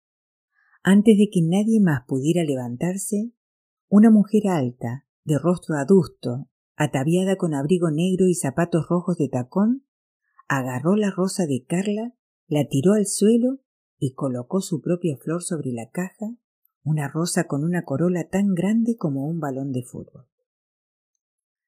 Antes 0.84 1.17
de 1.17 1.29
que 1.29 1.41
nadie 1.41 1.81
más 1.81 2.03
pudiera 2.07 2.46
levantarse, 2.46 3.34
una 3.89 4.10
mujer 4.10 4.48
alta, 4.48 5.05
de 5.25 5.38
rostro 5.38 5.75
adusto, 5.75 6.50
ataviada 6.77 7.36
con 7.36 7.53
abrigo 7.55 7.89
negro 7.91 8.27
y 8.27 8.36
zapatos 8.36 8.88
rojos 8.88 9.17
de 9.17 9.27
tacón, 9.27 9.86
agarró 10.48 10.96
la 10.96 11.10
rosa 11.10 11.46
de 11.46 11.65
Carla, 11.65 12.15
la 12.48 12.67
tiró 12.69 12.93
al 12.93 13.07
suelo 13.07 13.60
y 13.98 14.13
colocó 14.13 14.62
su 14.62 14.79
propia 14.79 15.17
flor 15.17 15.43
sobre 15.43 15.74
la 15.74 15.89
caja, 15.89 16.38
una 16.84 17.10
rosa 17.10 17.46
con 17.46 17.63
una 17.63 17.84
corola 17.84 18.29
tan 18.29 18.53
grande 18.53 18.96
como 18.96 19.25
un 19.27 19.39
balón 19.39 19.74
de 19.74 19.84
fútbol. 19.84 20.27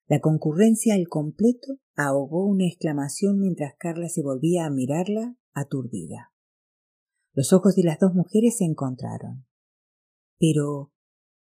La 0.08 0.22
concurrencia 0.22 0.94
al 0.94 1.08
completo 1.08 1.80
ahogó 1.96 2.46
una 2.46 2.66
exclamación 2.66 3.40
mientras 3.40 3.74
Carla 3.78 4.10
se 4.10 4.22
volvía 4.22 4.66
a 4.66 4.70
mirarla 4.70 5.36
aturdida. 5.54 6.32
Los 7.34 7.52
ojos 7.52 7.76
de 7.76 7.84
las 7.84 8.00
dos 8.00 8.14
mujeres 8.14 8.58
se 8.58 8.66
encontraron. 8.66 9.46
Pero. 10.38 10.94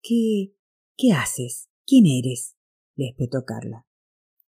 ¿Qué. 0.01 0.55
¿Qué 0.97 1.11
haces? 1.11 1.69
¿Quién 1.85 2.05
eres? 2.05 2.54
Le 2.95 3.09
espetó 3.09 3.43
Carla. 3.45 3.85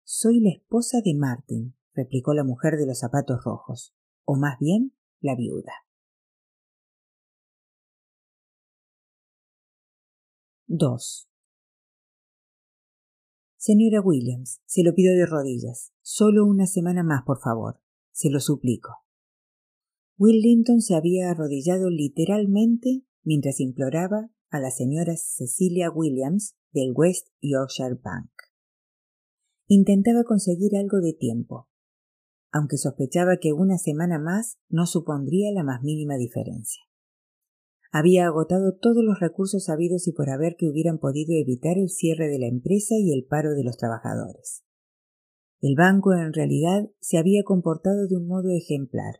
Soy 0.04 0.40
la 0.40 0.50
esposa 0.50 0.98
de 1.04 1.14
Martin, 1.14 1.76
replicó 1.92 2.34
la 2.34 2.44
mujer 2.44 2.76
de 2.76 2.86
los 2.86 2.98
zapatos 2.98 3.44
rojos, 3.44 3.94
o 4.24 4.36
más 4.36 4.58
bien 4.58 4.94
la 5.20 5.34
viuda. 5.36 5.72
2. 10.66 11.28
Señora 13.56 14.00
Williams, 14.00 14.60
se 14.66 14.82
lo 14.82 14.94
pido 14.94 15.14
de 15.14 15.26
rodillas. 15.26 15.92
Solo 16.02 16.46
una 16.46 16.66
semana 16.66 17.02
más, 17.02 17.22
por 17.24 17.40
favor. 17.40 17.80
Se 18.12 18.30
lo 18.30 18.38
suplico. 18.38 18.90
Will 20.18 20.40
Linton 20.40 20.80
se 20.80 20.94
había 20.94 21.30
arrodillado 21.30 21.90
literalmente 21.90 23.02
mientras 23.22 23.60
imploraba 23.60 24.30
a 24.50 24.60
la 24.60 24.70
señora 24.70 25.14
Cecilia 25.16 25.90
Williams 25.90 26.56
del 26.72 26.92
West 26.94 27.28
Yorkshire 27.40 27.98
Bank. 28.02 28.30
Intentaba 29.66 30.24
conseguir 30.24 30.76
algo 30.76 31.00
de 31.00 31.12
tiempo, 31.12 31.68
aunque 32.50 32.78
sospechaba 32.78 33.36
que 33.36 33.52
una 33.52 33.76
semana 33.76 34.18
más 34.18 34.58
no 34.68 34.86
supondría 34.86 35.52
la 35.52 35.64
más 35.64 35.82
mínima 35.82 36.16
diferencia. 36.16 36.82
Había 37.90 38.26
agotado 38.26 38.76
todos 38.76 39.02
los 39.02 39.20
recursos 39.20 39.68
habidos 39.68 40.08
y 40.08 40.12
por 40.12 40.30
haber 40.30 40.56
que 40.56 40.68
hubieran 40.68 40.98
podido 40.98 41.34
evitar 41.34 41.78
el 41.78 41.88
cierre 41.88 42.28
de 42.28 42.38
la 42.38 42.46
empresa 42.46 42.94
y 42.98 43.12
el 43.12 43.24
paro 43.24 43.52
de 43.54 43.64
los 43.64 43.76
trabajadores. 43.76 44.64
El 45.60 45.74
banco 45.74 46.14
en 46.14 46.32
realidad 46.32 46.90
se 47.00 47.18
había 47.18 47.42
comportado 47.44 48.06
de 48.06 48.16
un 48.16 48.26
modo 48.26 48.50
ejemplar. 48.50 49.16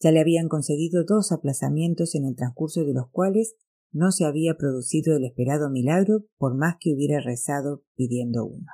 Ya 0.00 0.10
le 0.10 0.20
habían 0.20 0.48
concedido 0.48 1.04
dos 1.04 1.32
aplazamientos 1.32 2.14
en 2.14 2.24
el 2.26 2.36
transcurso 2.36 2.84
de 2.84 2.92
los 2.92 3.08
cuales 3.10 3.56
no 3.94 4.10
se 4.10 4.24
había 4.24 4.56
producido 4.56 5.16
el 5.16 5.24
esperado 5.24 5.70
milagro 5.70 6.26
por 6.36 6.56
más 6.56 6.76
que 6.80 6.92
hubiera 6.92 7.20
rezado 7.20 7.84
pidiendo 7.94 8.44
uno. 8.44 8.66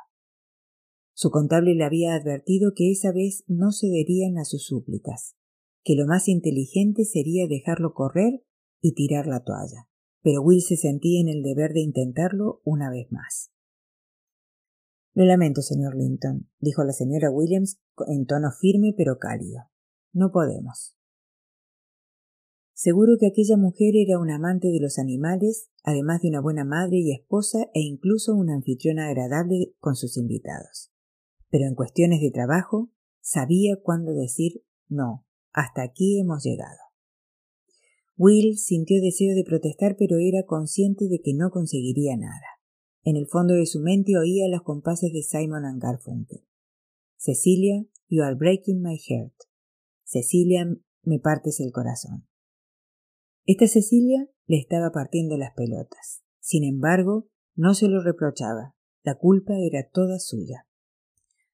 Su 1.12 1.30
contable 1.30 1.74
le 1.74 1.84
había 1.84 2.14
advertido 2.14 2.72
que 2.74 2.90
esa 2.90 3.12
vez 3.12 3.44
no 3.46 3.70
cederían 3.70 4.38
a 4.38 4.46
sus 4.46 4.64
súplicas, 4.64 5.36
que 5.84 5.94
lo 5.94 6.06
más 6.06 6.26
inteligente 6.26 7.04
sería 7.04 7.46
dejarlo 7.46 7.92
correr 7.92 8.42
y 8.80 8.94
tirar 8.94 9.26
la 9.26 9.44
toalla, 9.44 9.88
pero 10.22 10.40
Will 10.40 10.62
se 10.62 10.78
sentía 10.78 11.20
en 11.20 11.28
el 11.28 11.42
deber 11.42 11.74
de 11.74 11.80
intentarlo 11.80 12.62
una 12.64 12.90
vez 12.90 13.12
más. 13.12 13.52
Lo 15.12 15.26
lamento, 15.26 15.60
señor 15.60 15.96
Linton, 15.96 16.48
dijo 16.60 16.82
la 16.82 16.92
señora 16.92 17.30
Williams 17.30 17.78
en 18.06 18.24
tono 18.24 18.52
firme 18.58 18.94
pero 18.96 19.18
cálido. 19.18 19.64
No 20.12 20.32
podemos. 20.32 20.96
Seguro 22.82 23.18
que 23.20 23.26
aquella 23.26 23.58
mujer 23.58 23.92
era 23.94 24.18
una 24.18 24.36
amante 24.36 24.68
de 24.68 24.80
los 24.80 24.98
animales, 24.98 25.68
además 25.84 26.22
de 26.22 26.28
una 26.28 26.40
buena 26.40 26.64
madre 26.64 26.96
y 26.96 27.12
esposa 27.12 27.68
e 27.74 27.80
incluso 27.80 28.34
una 28.34 28.54
anfitriona 28.54 29.06
agradable 29.06 29.74
con 29.80 29.96
sus 29.96 30.16
invitados. 30.16 30.90
Pero 31.50 31.66
en 31.66 31.74
cuestiones 31.74 32.22
de 32.22 32.30
trabajo 32.30 32.90
sabía 33.20 33.76
cuándo 33.82 34.14
decir 34.14 34.64
no, 34.88 35.26
hasta 35.52 35.82
aquí 35.82 36.20
hemos 36.20 36.42
llegado. 36.42 36.78
Will 38.16 38.56
sintió 38.56 39.02
deseo 39.02 39.34
de 39.34 39.44
protestar, 39.44 39.96
pero 39.98 40.16
era 40.16 40.46
consciente 40.46 41.06
de 41.06 41.20
que 41.20 41.34
no 41.34 41.50
conseguiría 41.50 42.16
nada. 42.16 42.46
En 43.02 43.16
el 43.16 43.26
fondo 43.26 43.52
de 43.52 43.66
su 43.66 43.80
mente 43.80 44.16
oía 44.16 44.48
los 44.48 44.62
compases 44.62 45.12
de 45.12 45.22
Simon 45.22 45.66
and 45.66 45.82
Garfunkel. 45.82 46.46
Cecilia, 47.18 47.84
you 48.08 48.22
are 48.22 48.34
breaking 48.34 48.80
my 48.80 48.96
heart. 48.96 49.34
Cecilia, 50.02 50.64
me 51.02 51.18
partes 51.18 51.60
el 51.60 51.72
corazón. 51.72 52.29
Esta 53.52 53.66
Cecilia 53.66 54.28
le 54.46 54.58
estaba 54.58 54.92
partiendo 54.92 55.36
las 55.36 55.54
pelotas. 55.56 56.22
Sin 56.38 56.62
embargo, 56.62 57.26
no 57.56 57.74
se 57.74 57.88
lo 57.88 58.00
reprochaba. 58.00 58.76
La 59.02 59.16
culpa 59.16 59.54
era 59.58 59.90
toda 59.90 60.20
suya. 60.20 60.68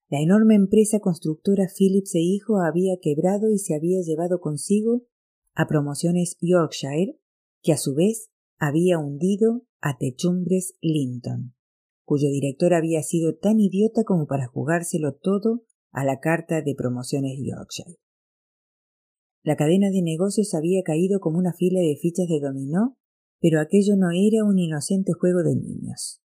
La 0.07 0.21
enorme 0.21 0.53
empresa 0.53 0.99
constructora 0.99 1.65
Phillips 1.75 2.13
e 2.13 2.19
Hijo 2.19 2.61
había 2.61 2.99
quebrado 3.01 3.49
y 3.49 3.57
se 3.57 3.73
había 3.73 4.03
llevado 4.03 4.39
consigo 4.39 5.07
a 5.55 5.67
Promociones 5.67 6.37
Yorkshire, 6.39 7.19
que 7.63 7.73
a 7.73 7.77
su 7.77 7.95
vez 7.95 8.29
había 8.59 8.99
hundido 8.99 9.65
a 9.81 9.97
Techumbres 9.97 10.75
Linton, 10.81 11.55
cuyo 12.05 12.29
director 12.29 12.75
había 12.75 13.01
sido 13.01 13.37
tan 13.37 13.59
idiota 13.59 14.03
como 14.03 14.27
para 14.27 14.45
jugárselo 14.45 15.15
todo 15.15 15.63
a 15.89 16.05
la 16.05 16.19
carta 16.19 16.61
de 16.61 16.75
Promociones 16.75 17.39
Yorkshire. 17.43 17.97
La 19.47 19.55
cadena 19.55 19.91
de 19.91 20.01
negocios 20.01 20.53
había 20.53 20.83
caído 20.83 21.21
como 21.21 21.37
una 21.37 21.53
fila 21.53 21.79
de 21.79 21.95
fichas 21.95 22.27
de 22.27 22.41
dominó, 22.41 22.97
pero 23.39 23.61
aquello 23.61 23.95
no 23.95 24.09
era 24.11 24.43
un 24.43 24.59
inocente 24.59 25.13
juego 25.13 25.41
de 25.41 25.55
niños. 25.55 26.21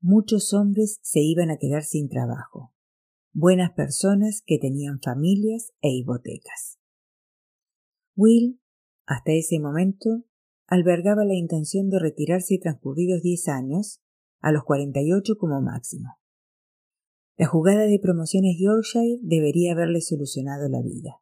Muchos 0.00 0.54
hombres 0.54 0.98
se 1.02 1.20
iban 1.20 1.50
a 1.50 1.58
quedar 1.58 1.84
sin 1.84 2.08
trabajo, 2.08 2.72
buenas 3.34 3.72
personas 3.72 4.42
que 4.46 4.56
tenían 4.58 4.98
familias 5.02 5.74
e 5.82 5.90
hipotecas. 5.90 6.78
Will, 8.16 8.62
hasta 9.04 9.32
ese 9.32 9.60
momento, 9.60 10.24
albergaba 10.68 11.26
la 11.26 11.34
intención 11.34 11.90
de 11.90 11.98
retirarse 11.98 12.58
transcurridos 12.58 13.20
diez 13.20 13.46
años, 13.48 14.00
a 14.40 14.52
los 14.52 14.64
cuarenta 14.64 15.02
y 15.02 15.12
ocho 15.12 15.36
como 15.36 15.60
máximo. 15.60 16.16
La 17.36 17.46
jugada 17.46 17.82
de 17.82 17.98
promociones 17.98 18.56
Yorkshire 18.58 19.18
debería 19.20 19.72
haberle 19.72 20.00
solucionado 20.00 20.70
la 20.70 20.80
vida. 20.80 21.20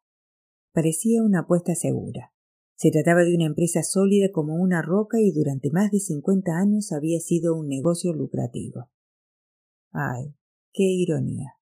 Parecía 0.77 1.23
una 1.23 1.39
apuesta 1.39 1.73
segura. 1.73 2.35
Se 2.75 2.91
trataba 2.91 3.23
de 3.23 3.33
una 3.33 3.47
empresa 3.47 3.81
sólida 3.81 4.27
como 4.31 4.53
una 4.53 4.83
roca 4.83 5.19
y 5.19 5.31
durante 5.31 5.71
más 5.71 5.89
de 5.89 5.99
cincuenta 5.99 6.59
años 6.59 6.91
había 6.91 7.19
sido 7.19 7.55
un 7.55 7.67
negocio 7.67 8.13
lucrativo. 8.13 8.91
Ay, 9.91 10.35
qué 10.73 10.83
ironía. 10.83 11.55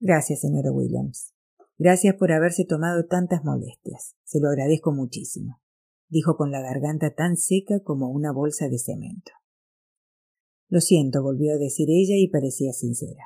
Gracias, 0.00 0.40
señora 0.40 0.72
Williams. 0.72 1.32
Gracias 1.78 2.16
por 2.16 2.32
haberse 2.32 2.64
tomado 2.64 3.06
tantas 3.06 3.44
molestias. 3.44 4.16
Se 4.24 4.40
lo 4.40 4.48
agradezco 4.48 4.90
muchísimo, 4.90 5.62
dijo 6.08 6.36
con 6.36 6.50
la 6.50 6.60
garganta 6.60 7.14
tan 7.14 7.36
seca 7.36 7.78
como 7.84 8.10
una 8.10 8.32
bolsa 8.32 8.68
de 8.68 8.80
cemento. 8.80 9.30
Lo 10.68 10.80
siento, 10.80 11.22
volvió 11.22 11.54
a 11.54 11.58
decir 11.58 11.90
ella 11.90 12.16
y 12.16 12.26
parecía 12.26 12.72
sincera. 12.72 13.22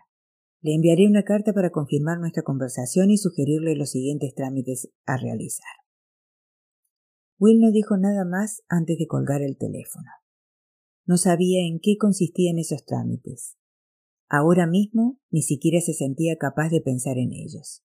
Le 0.64 0.74
enviaré 0.74 1.06
una 1.06 1.24
carta 1.24 1.52
para 1.52 1.68
confirmar 1.68 2.18
nuestra 2.18 2.42
conversación 2.42 3.10
y 3.10 3.18
sugerirle 3.18 3.76
los 3.76 3.90
siguientes 3.90 4.34
trámites 4.34 4.90
a 5.04 5.18
realizar. 5.18 5.68
Will 7.38 7.60
no 7.60 7.70
dijo 7.70 7.98
nada 7.98 8.24
más 8.24 8.62
antes 8.68 8.96
de 8.96 9.06
colgar 9.06 9.42
el 9.42 9.58
teléfono. 9.58 10.08
No 11.04 11.18
sabía 11.18 11.66
en 11.66 11.80
qué 11.82 11.98
consistían 11.98 12.58
esos 12.58 12.86
trámites. 12.86 13.58
Ahora 14.30 14.66
mismo 14.66 15.20
ni 15.30 15.42
siquiera 15.42 15.82
se 15.82 15.92
sentía 15.92 16.36
capaz 16.38 16.70
de 16.70 16.80
pensar 16.80 17.18
en 17.18 17.34
ellos. 17.34 17.84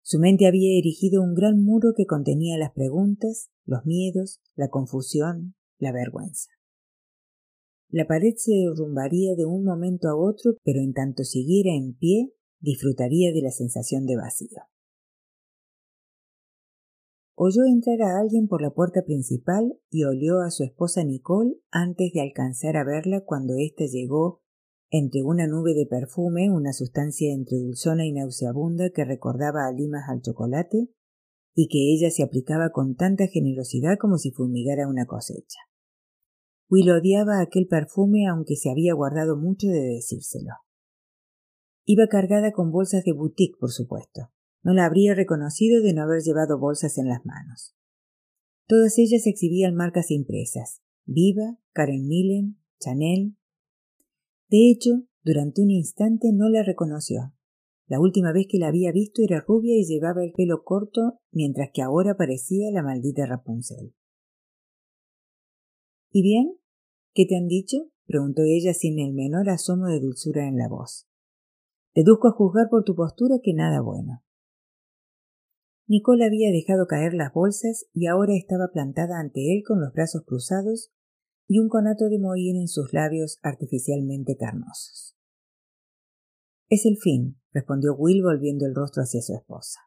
Su 0.00 0.20
mente 0.20 0.46
había 0.46 0.78
erigido 0.78 1.22
un 1.22 1.34
gran 1.34 1.60
muro 1.60 1.92
que 1.96 2.06
contenía 2.06 2.56
las 2.56 2.70
preguntas, 2.70 3.50
los 3.64 3.84
miedos, 3.84 4.40
la 4.54 4.68
confusión, 4.68 5.56
la 5.78 5.90
vergüenza. 5.90 6.53
La 7.94 8.08
pared 8.08 8.34
se 8.36 8.50
derrumbaría 8.50 9.36
de 9.36 9.46
un 9.46 9.62
momento 9.62 10.08
a 10.08 10.16
otro, 10.16 10.56
pero 10.64 10.80
en 10.80 10.94
tanto 10.94 11.22
siguiera 11.22 11.70
en 11.76 11.94
pie, 11.94 12.34
disfrutaría 12.58 13.32
de 13.32 13.40
la 13.40 13.52
sensación 13.52 14.04
de 14.04 14.16
vacío. 14.16 14.62
Oyó 17.36 17.62
entrar 17.62 18.02
a 18.02 18.18
alguien 18.18 18.48
por 18.48 18.62
la 18.62 18.74
puerta 18.74 19.02
principal 19.04 19.78
y 19.90 20.02
olió 20.02 20.40
a 20.40 20.50
su 20.50 20.64
esposa 20.64 21.04
Nicole 21.04 21.54
antes 21.70 22.12
de 22.12 22.20
alcanzar 22.20 22.76
a 22.76 22.82
verla 22.82 23.20
cuando 23.24 23.54
ésta 23.58 23.84
llegó 23.84 24.42
entre 24.90 25.22
una 25.22 25.46
nube 25.46 25.72
de 25.74 25.86
perfume, 25.86 26.50
una 26.50 26.72
sustancia 26.72 27.32
entre 27.32 27.58
dulzona 27.58 28.06
y 28.06 28.12
nauseabunda 28.12 28.90
que 28.90 29.04
recordaba 29.04 29.68
a 29.68 29.72
limas 29.72 30.08
al 30.08 30.20
chocolate, 30.20 30.88
y 31.54 31.68
que 31.68 31.94
ella 31.94 32.10
se 32.10 32.24
aplicaba 32.24 32.70
con 32.70 32.96
tanta 32.96 33.28
generosidad 33.28 33.98
como 34.00 34.18
si 34.18 34.32
fumigara 34.32 34.88
una 34.88 35.06
cosecha. 35.06 35.60
Will 36.74 36.90
odiaba 36.90 37.40
aquel 37.40 37.68
perfume 37.68 38.26
aunque 38.26 38.56
se 38.56 38.68
había 38.68 38.94
guardado 38.94 39.36
mucho 39.36 39.68
de 39.68 39.80
decírselo. 39.80 40.54
Iba 41.84 42.08
cargada 42.08 42.50
con 42.50 42.72
bolsas 42.72 43.04
de 43.04 43.12
boutique, 43.12 43.56
por 43.60 43.70
supuesto. 43.70 44.32
No 44.64 44.74
la 44.74 44.84
habría 44.84 45.14
reconocido 45.14 45.80
de 45.82 45.94
no 45.94 46.02
haber 46.02 46.22
llevado 46.22 46.58
bolsas 46.58 46.98
en 46.98 47.06
las 47.06 47.24
manos. 47.24 47.76
Todas 48.66 48.98
ellas 48.98 49.24
exhibían 49.28 49.76
marcas 49.76 50.10
impresas. 50.10 50.80
Viva, 51.04 51.58
Karen 51.72 52.08
Millen, 52.08 52.58
Chanel, 52.80 53.36
de 54.48 54.70
hecho, 54.70 55.04
durante 55.22 55.62
un 55.62 55.70
instante 55.70 56.32
no 56.32 56.48
la 56.48 56.64
reconoció. 56.64 57.34
La 57.86 58.00
última 58.00 58.32
vez 58.32 58.46
que 58.48 58.58
la 58.58 58.68
había 58.68 58.90
visto 58.90 59.22
era 59.22 59.44
rubia 59.46 59.76
y 59.76 59.84
llevaba 59.84 60.24
el 60.24 60.32
pelo 60.32 60.64
corto, 60.64 61.20
mientras 61.30 61.70
que 61.72 61.82
ahora 61.82 62.16
parecía 62.16 62.72
la 62.72 62.82
maldita 62.82 63.26
Rapunzel. 63.26 63.94
¿Y 66.10 66.22
bien? 66.22 66.56
¿Qué 67.14 67.26
te 67.26 67.36
han 67.36 67.46
dicho? 67.46 67.90
preguntó 68.06 68.42
ella 68.42 68.74
sin 68.74 68.98
el 68.98 69.14
menor 69.14 69.48
asomo 69.48 69.86
de 69.86 70.00
dulzura 70.00 70.48
en 70.48 70.58
la 70.58 70.68
voz. 70.68 71.08
Deduzco 71.94 72.26
a 72.26 72.32
juzgar 72.32 72.68
por 72.68 72.82
tu 72.82 72.96
postura 72.96 73.36
que 73.40 73.54
nada 73.54 73.80
bueno. 73.80 74.24
Nicole 75.86 76.24
había 76.24 76.50
dejado 76.50 76.86
caer 76.88 77.14
las 77.14 77.32
bolsas 77.32 77.86
y 77.92 78.08
ahora 78.08 78.34
estaba 78.34 78.72
plantada 78.72 79.20
ante 79.20 79.52
él 79.52 79.62
con 79.64 79.80
los 79.80 79.92
brazos 79.92 80.24
cruzados 80.26 80.92
y 81.46 81.60
un 81.60 81.68
conato 81.68 82.08
de 82.08 82.18
mohín 82.18 82.56
en 82.56 82.68
sus 82.68 82.92
labios 82.92 83.38
artificialmente 83.42 84.36
carnosos. 84.36 85.16
Es 86.68 86.84
el 86.84 86.96
fin, 86.96 87.38
respondió 87.52 87.94
Will 87.94 88.24
volviendo 88.24 88.66
el 88.66 88.74
rostro 88.74 89.02
hacia 89.02 89.22
su 89.22 89.34
esposa. 89.34 89.78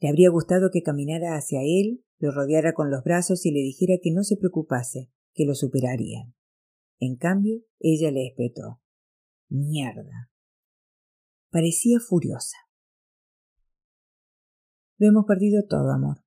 Le 0.00 0.08
habría 0.08 0.30
gustado 0.30 0.70
que 0.72 0.82
caminara 0.82 1.36
hacia 1.36 1.60
él, 1.62 2.04
lo 2.18 2.32
rodeara 2.32 2.72
con 2.72 2.90
los 2.90 3.04
brazos 3.04 3.46
y 3.46 3.52
le 3.52 3.60
dijera 3.60 3.94
que 4.02 4.10
no 4.10 4.24
se 4.24 4.36
preocupase, 4.36 5.10
que 5.36 5.44
lo 5.44 5.54
superarían. 5.54 6.34
En 6.98 7.16
cambio, 7.16 7.60
ella 7.78 8.10
le 8.10 8.26
espetó. 8.26 8.80
Mierda. 9.48 10.30
Parecía 11.50 12.00
furiosa. 12.00 12.56
Lo 14.98 15.08
hemos 15.08 15.26
perdido 15.26 15.62
todo, 15.68 15.92
amor. 15.92 16.24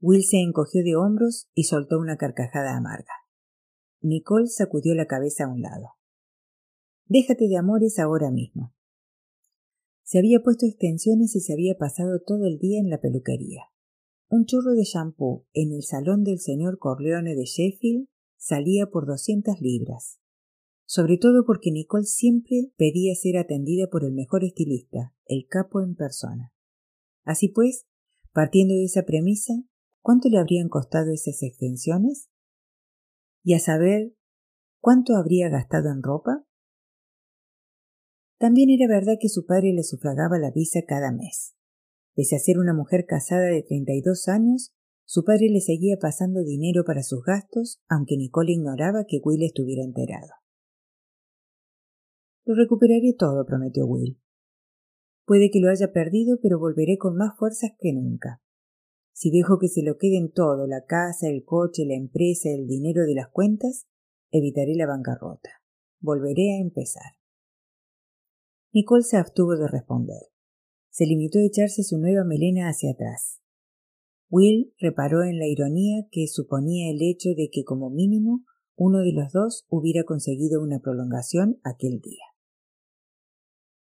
Will 0.00 0.22
se 0.22 0.38
encogió 0.38 0.84
de 0.84 0.94
hombros 0.94 1.50
y 1.52 1.64
soltó 1.64 1.98
una 1.98 2.16
carcajada 2.16 2.76
amarga. 2.76 3.12
Nicole 4.00 4.46
sacudió 4.46 4.94
la 4.94 5.06
cabeza 5.06 5.44
a 5.44 5.48
un 5.48 5.62
lado. 5.62 5.94
Déjate 7.06 7.48
de 7.48 7.56
amores 7.56 7.98
ahora 7.98 8.30
mismo. 8.30 8.72
Se 10.02 10.18
había 10.18 10.40
puesto 10.40 10.66
extensiones 10.66 11.34
y 11.34 11.40
se 11.40 11.52
había 11.52 11.76
pasado 11.76 12.20
todo 12.24 12.46
el 12.46 12.58
día 12.58 12.78
en 12.78 12.88
la 12.88 13.00
peluquería. 13.00 13.64
Un 14.28 14.44
chorro 14.46 14.74
de 14.74 14.84
champú 14.84 15.46
en 15.52 15.72
el 15.72 15.82
salón 15.82 16.24
del 16.24 16.40
señor 16.40 16.78
Corleone 16.78 17.34
de 17.34 17.44
Sheffield 17.44 18.08
salía 18.36 18.86
por 18.86 19.06
doscientas 19.06 19.60
libras. 19.60 20.20
Sobre 20.84 21.18
todo 21.18 21.44
porque 21.44 21.70
Nicole 21.70 22.04
siempre 22.04 22.72
pedía 22.76 23.14
ser 23.14 23.38
atendida 23.38 23.88
por 23.88 24.04
el 24.04 24.12
mejor 24.12 24.44
estilista, 24.44 25.14
el 25.26 25.46
capo 25.48 25.80
en 25.80 25.94
persona. 25.94 26.52
Así 27.24 27.48
pues, 27.48 27.86
partiendo 28.32 28.74
de 28.74 28.84
esa 28.84 29.02
premisa, 29.02 29.54
¿Cuánto 30.06 30.28
le 30.28 30.38
habrían 30.38 30.68
costado 30.68 31.10
esas 31.10 31.42
extensiones? 31.42 32.30
Y 33.42 33.54
a 33.54 33.58
saber, 33.58 34.14
¿cuánto 34.78 35.16
habría 35.16 35.48
gastado 35.48 35.90
en 35.90 36.00
ropa? 36.00 36.46
También 38.38 38.70
era 38.70 38.86
verdad 38.86 39.14
que 39.20 39.28
su 39.28 39.46
padre 39.46 39.72
le 39.72 39.82
sufragaba 39.82 40.38
la 40.38 40.52
visa 40.52 40.82
cada 40.86 41.10
mes. 41.10 41.55
Pese 42.16 42.34
a 42.34 42.38
ser 42.38 42.58
una 42.58 42.72
mujer 42.72 43.04
casada 43.04 43.44
de 43.44 43.62
treinta 43.62 43.92
y 43.92 44.00
dos 44.00 44.26
años, 44.26 44.72
su 45.04 45.22
padre 45.22 45.50
le 45.50 45.60
seguía 45.60 45.98
pasando 46.00 46.42
dinero 46.42 46.82
para 46.84 47.02
sus 47.02 47.22
gastos, 47.22 47.82
aunque 47.88 48.16
Nicole 48.16 48.52
ignoraba 48.52 49.04
que 49.06 49.20
Will 49.22 49.42
estuviera 49.42 49.84
enterado. 49.84 50.32
Lo 52.46 52.54
recuperaré 52.54 53.12
todo, 53.16 53.44
prometió 53.44 53.86
Will. 53.86 54.18
Puede 55.26 55.50
que 55.50 55.60
lo 55.60 55.68
haya 55.68 55.92
perdido, 55.92 56.38
pero 56.40 56.58
volveré 56.58 56.96
con 56.96 57.16
más 57.16 57.36
fuerzas 57.36 57.72
que 57.78 57.92
nunca. 57.92 58.40
Si 59.12 59.30
dejo 59.30 59.58
que 59.58 59.68
se 59.68 59.82
lo 59.82 59.98
queden 59.98 60.32
todo, 60.32 60.66
la 60.66 60.84
casa, 60.86 61.28
el 61.28 61.44
coche, 61.44 61.84
la 61.84 61.96
empresa, 61.96 62.48
el 62.48 62.66
dinero 62.66 63.02
de 63.02 63.14
las 63.14 63.28
cuentas, 63.28 63.86
evitaré 64.30 64.74
la 64.74 64.86
bancarrota. 64.86 65.50
Volveré 66.00 66.56
a 66.56 66.62
empezar. 66.62 67.12
Nicole 68.72 69.02
se 69.02 69.16
abstuvo 69.16 69.56
de 69.56 69.68
responder. 69.68 70.35
Se 70.96 71.04
limitó 71.04 71.40
a 71.40 71.44
echarse 71.44 71.82
su 71.82 71.98
nueva 71.98 72.24
melena 72.24 72.70
hacia 72.70 72.92
atrás. 72.92 73.42
Will 74.30 74.72
reparó 74.78 75.24
en 75.24 75.38
la 75.38 75.46
ironía 75.46 76.08
que 76.10 76.26
suponía 76.26 76.90
el 76.90 77.02
hecho 77.02 77.34
de 77.36 77.50
que 77.52 77.64
como 77.64 77.90
mínimo 77.90 78.46
uno 78.76 79.00
de 79.00 79.12
los 79.12 79.30
dos 79.30 79.66
hubiera 79.68 80.04
conseguido 80.04 80.62
una 80.62 80.80
prolongación 80.80 81.60
aquel 81.64 82.00
día. 82.00 82.24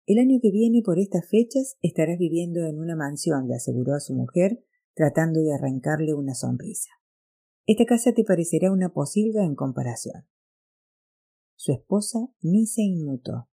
El 0.06 0.18
año 0.18 0.40
que 0.42 0.50
viene 0.50 0.82
por 0.82 0.98
estas 0.98 1.28
fechas 1.28 1.76
estarás 1.82 2.18
viviendo 2.18 2.62
en 2.68 2.80
una 2.80 2.96
mansión, 2.96 3.50
le 3.50 3.56
aseguró 3.56 3.96
a 3.96 4.00
su 4.00 4.14
mujer 4.14 4.64
tratando 4.94 5.42
de 5.42 5.54
arrancarle 5.54 6.14
una 6.14 6.36
sonrisa. 6.36 6.90
Esta 7.66 7.84
casa 7.84 8.14
te 8.14 8.24
parecerá 8.24 8.72
una 8.72 8.94
posilga 8.94 9.44
en 9.44 9.56
comparación. 9.56 10.26
Su 11.58 11.74
esposa 11.74 12.30
ni 12.42 12.66
se 12.66 12.84
inmutó. 12.84 13.50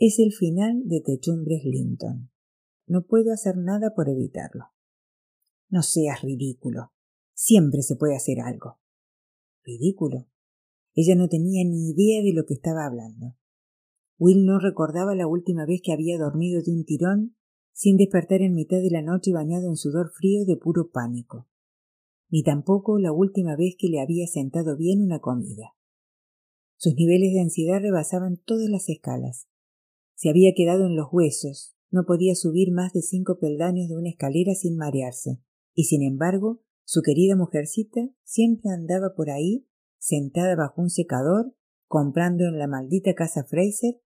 Es 0.00 0.20
el 0.20 0.32
final 0.32 0.82
de 0.84 1.00
Techumbres 1.00 1.64
Linton. 1.64 2.30
No 2.86 3.04
puedo 3.08 3.32
hacer 3.32 3.56
nada 3.56 3.96
por 3.96 4.08
evitarlo. 4.08 4.66
No 5.70 5.82
seas 5.82 6.22
ridículo. 6.22 6.92
Siempre 7.34 7.82
se 7.82 7.96
puede 7.96 8.14
hacer 8.14 8.38
algo. 8.38 8.78
¿Ridículo? 9.64 10.28
Ella 10.94 11.16
no 11.16 11.28
tenía 11.28 11.64
ni 11.64 11.90
idea 11.90 12.22
de 12.22 12.32
lo 12.32 12.46
que 12.46 12.54
estaba 12.54 12.86
hablando. 12.86 13.34
Will 14.18 14.44
no 14.44 14.60
recordaba 14.60 15.16
la 15.16 15.26
última 15.26 15.66
vez 15.66 15.80
que 15.82 15.92
había 15.92 16.16
dormido 16.16 16.62
de 16.62 16.70
un 16.70 16.84
tirón 16.84 17.36
sin 17.72 17.96
despertar 17.96 18.40
en 18.40 18.54
mitad 18.54 18.80
de 18.80 18.92
la 18.92 19.02
noche 19.02 19.32
bañado 19.32 19.66
en 19.66 19.76
sudor 19.76 20.12
frío 20.12 20.44
de 20.44 20.56
puro 20.56 20.92
pánico, 20.92 21.48
ni 22.30 22.44
tampoco 22.44 23.00
la 23.00 23.10
última 23.10 23.56
vez 23.56 23.74
que 23.76 23.88
le 23.88 24.00
había 24.00 24.28
sentado 24.28 24.76
bien 24.76 25.02
una 25.02 25.18
comida. 25.18 25.74
Sus 26.76 26.94
niveles 26.94 27.32
de 27.32 27.40
ansiedad 27.40 27.80
rebasaban 27.80 28.36
todas 28.36 28.68
las 28.68 28.88
escalas. 28.88 29.48
Se 30.18 30.28
había 30.28 30.52
quedado 30.52 30.86
en 30.86 30.96
los 30.96 31.06
huesos, 31.12 31.76
no 31.92 32.04
podía 32.04 32.34
subir 32.34 32.72
más 32.72 32.92
de 32.92 33.02
cinco 33.02 33.38
peldaños 33.38 33.88
de 33.88 33.96
una 33.96 34.08
escalera 34.08 34.52
sin 34.56 34.76
marearse, 34.76 35.38
y 35.74 35.84
sin 35.84 36.02
embargo, 36.02 36.60
su 36.82 37.02
querida 37.02 37.36
mujercita 37.36 38.00
siempre 38.24 38.68
andaba 38.72 39.14
por 39.14 39.30
ahí, 39.30 39.68
sentada 39.96 40.56
bajo 40.56 40.82
un 40.82 40.90
secador, 40.90 41.54
comprando 41.86 42.46
en 42.46 42.58
la 42.58 42.66
maldita 42.66 43.14
casa 43.14 43.44
Fraser, 43.44 44.02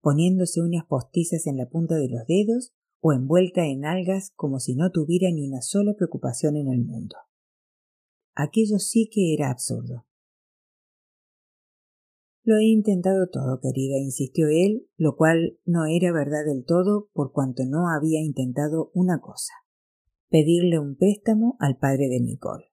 poniéndose 0.00 0.60
uñas 0.60 0.86
postizas 0.88 1.46
en 1.46 1.56
la 1.56 1.68
punta 1.68 1.94
de 1.94 2.08
los 2.08 2.26
dedos 2.26 2.74
o 2.98 3.12
envuelta 3.12 3.64
en 3.64 3.84
algas 3.84 4.32
como 4.34 4.58
si 4.58 4.74
no 4.74 4.90
tuviera 4.90 5.30
ni 5.30 5.46
una 5.46 5.62
sola 5.62 5.94
preocupación 5.94 6.56
en 6.56 6.66
el 6.66 6.84
mundo. 6.84 7.14
Aquello 8.34 8.80
sí 8.80 9.08
que 9.08 9.34
era 9.34 9.52
absurdo. 9.52 10.04
Lo 12.44 12.56
he 12.58 12.64
intentado 12.64 13.28
todo, 13.28 13.58
querida, 13.60 13.96
insistió 13.98 14.48
él, 14.48 14.86
lo 14.96 15.16
cual 15.16 15.58
no 15.64 15.86
era 15.86 16.12
verdad 16.12 16.44
del 16.46 16.64
todo 16.64 17.08
por 17.12 17.32
cuanto 17.32 17.64
no 17.66 17.88
había 17.88 18.20
intentado 18.20 18.90
una 18.94 19.20
cosa 19.20 19.52
pedirle 20.34 20.80
un 20.80 20.96
préstamo 20.96 21.56
al 21.60 21.76
padre 21.78 22.08
de 22.08 22.18
Nicole. 22.18 22.64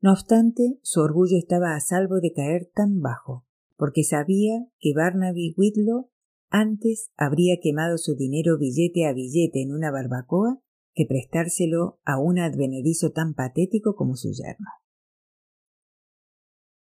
No 0.00 0.10
obstante, 0.10 0.80
su 0.82 1.00
orgullo 1.00 1.38
estaba 1.38 1.76
a 1.76 1.80
salvo 1.80 2.16
de 2.20 2.32
caer 2.32 2.68
tan 2.74 3.00
bajo, 3.00 3.46
porque 3.76 4.02
sabía 4.02 4.66
que 4.80 4.92
Barnaby 4.92 5.54
Whitlow 5.56 6.10
antes 6.48 7.12
habría 7.16 7.58
quemado 7.62 7.98
su 7.98 8.16
dinero 8.16 8.58
billete 8.58 9.06
a 9.06 9.12
billete 9.12 9.62
en 9.62 9.72
una 9.72 9.92
barbacoa 9.92 10.60
que 10.92 11.06
prestárselo 11.06 12.00
a 12.04 12.18
un 12.18 12.40
advenedizo 12.40 13.12
tan 13.12 13.34
patético 13.34 13.94
como 13.94 14.16
su 14.16 14.32
yerno. 14.32 14.66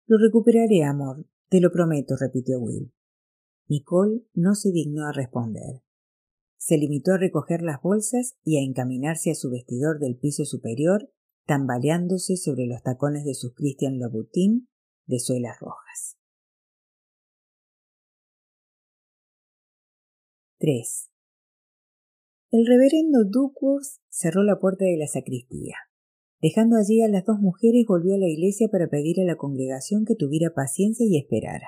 Lo 0.06 0.18
recuperaré, 0.18 0.86
amor, 0.86 1.26
te 1.50 1.62
lo 1.62 1.72
prometo, 1.72 2.16
repitió 2.20 2.60
Will. 2.60 2.92
Nicole 3.68 4.22
no 4.34 4.56
se 4.56 4.72
dignó 4.72 5.08
a 5.08 5.12
responder. 5.12 5.84
Se 6.58 6.78
limitó 6.78 7.14
a 7.14 7.18
recoger 7.18 7.62
las 7.62 7.82
bolsas 7.82 8.38
y 8.44 8.58
a 8.58 8.64
encaminarse 8.64 9.32
a 9.32 9.36
su 9.36 9.52
vestidor 9.52 10.00
del 10.00 10.18
piso 10.18 10.46
superior, 10.46 11.12
tambaleándose 11.46 12.38
sobre 12.38 12.66
los 12.66 12.82
tacones 12.82 13.24
de 13.26 13.36
sus 13.36 13.54
Christian 13.54 14.00
Louboutin 14.00 14.68
de 15.06 15.20
suelas 15.20 15.60
rojas. 15.60 16.18
3. 20.58 21.12
El 22.52 22.66
reverendo 22.66 23.26
Duckworth 23.26 24.00
cerró 24.10 24.42
la 24.44 24.60
puerta 24.60 24.86
de 24.86 24.98
la 24.98 25.08
sacristía. 25.08 25.76
Dejando 26.46 26.76
allí 26.76 27.02
a 27.02 27.08
las 27.08 27.26
dos 27.26 27.40
mujeres, 27.40 27.88
volvió 27.88 28.14
a 28.14 28.20
la 28.20 28.28
iglesia 28.28 28.68
para 28.72 28.88
pedir 28.88 29.20
a 29.20 29.24
la 29.24 29.36
congregación 29.36 30.06
que 30.06 30.14
tuviera 30.14 30.54
paciencia 30.54 31.04
y 31.04 31.18
esperara. 31.18 31.68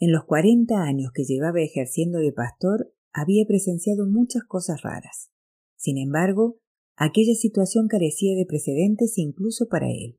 En 0.00 0.10
los 0.10 0.24
cuarenta 0.24 0.82
años 0.82 1.12
que 1.14 1.22
llevaba 1.22 1.60
ejerciendo 1.60 2.18
de 2.18 2.32
pastor, 2.32 2.92
había 3.12 3.44
presenciado 3.46 4.08
muchas 4.08 4.42
cosas 4.42 4.82
raras. 4.82 5.30
Sin 5.76 5.98
embargo, 5.98 6.58
aquella 6.96 7.36
situación 7.36 7.86
carecía 7.86 8.34
de 8.34 8.44
precedentes 8.44 9.18
incluso 9.18 9.68
para 9.68 9.86
él. 9.88 10.18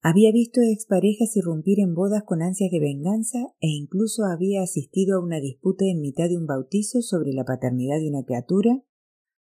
Había 0.00 0.30
visto 0.30 0.60
exparejas 0.60 1.36
irrumpir 1.36 1.80
en 1.80 1.96
bodas 1.96 2.22
con 2.22 2.42
ansias 2.42 2.70
de 2.70 2.78
venganza 2.78 3.40
e 3.58 3.66
incluso 3.66 4.22
había 4.22 4.62
asistido 4.62 5.16
a 5.16 5.24
una 5.24 5.40
disputa 5.40 5.84
en 5.84 6.00
mitad 6.00 6.28
de 6.28 6.36
un 6.36 6.46
bautizo 6.46 7.02
sobre 7.02 7.32
la 7.32 7.44
paternidad 7.44 7.98
de 7.98 8.08
una 8.08 8.22
criatura, 8.22 8.84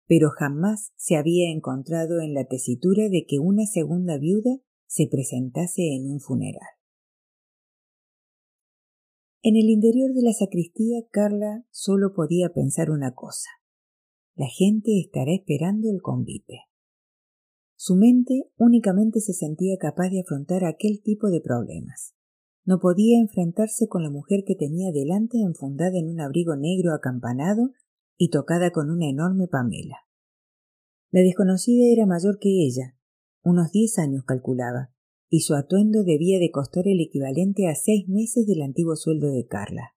pero 0.08 0.30
jamás 0.30 0.92
se 0.96 1.16
había 1.16 1.52
encontrado 1.52 2.22
en 2.22 2.34
la 2.34 2.46
tesitura 2.46 3.10
de 3.10 3.26
que 3.28 3.40
una 3.40 3.66
segunda 3.66 4.18
viuda 4.18 4.58
se 4.86 5.08
presentase 5.08 5.96
en 5.96 6.10
un 6.12 6.20
funeral. 6.20 6.62
En 9.42 9.56
el 9.56 9.70
interior 9.70 10.14
de 10.14 10.24
la 10.24 10.34
sacristía, 10.34 11.02
Carla 11.12 11.66
solo 11.70 12.14
podía 12.14 12.50
pensar 12.50 12.90
una 12.90 13.14
cosa. 13.14 13.50
La 14.36 14.48
gente 14.48 15.00
estará 15.00 15.34
esperando 15.34 15.90
el 15.90 16.02
convite. 16.02 16.62
Su 17.76 17.96
mente 17.96 18.50
únicamente 18.58 19.20
se 19.20 19.34
sentía 19.34 19.78
capaz 19.78 20.10
de 20.10 20.22
afrontar 20.22 20.66
aquel 20.66 21.02
tipo 21.04 21.30
de 21.30 21.42
problemas. 21.42 22.16
No 22.64 22.80
podía 22.80 23.20
enfrentarse 23.20 23.88
con 23.88 24.02
la 24.02 24.10
mujer 24.10 24.44
que 24.48 24.56
tenía 24.56 24.92
delante 24.92 25.38
enfundada 25.40 26.00
en 26.00 26.10
un 26.10 26.20
abrigo 26.20 26.56
negro 26.56 26.94
acampanado 26.94 27.70
y 28.18 28.30
tocada 28.30 28.72
con 28.72 28.90
una 28.90 29.10
enorme 29.10 29.48
pamela. 29.48 29.98
La 31.12 31.22
desconocida 31.22 31.86
era 31.92 32.06
mayor 32.06 32.40
que 32.40 32.66
ella, 32.66 32.98
unos 33.44 33.72
diez 33.72 34.00
años 34.00 34.24
calculaba, 34.26 34.92
y 35.30 35.42
su 35.42 35.54
atuendo 35.54 36.04
debía 36.04 36.40
de 36.40 36.52
costar 36.52 36.88
el 36.88 37.00
equivalente 37.02 37.68
a 37.68 37.76
seis 37.76 38.08
meses 38.08 38.46
del 38.46 38.62
antiguo 38.62 38.96
sueldo 38.96 39.32
de 39.32 39.46
Carla. 39.46 39.96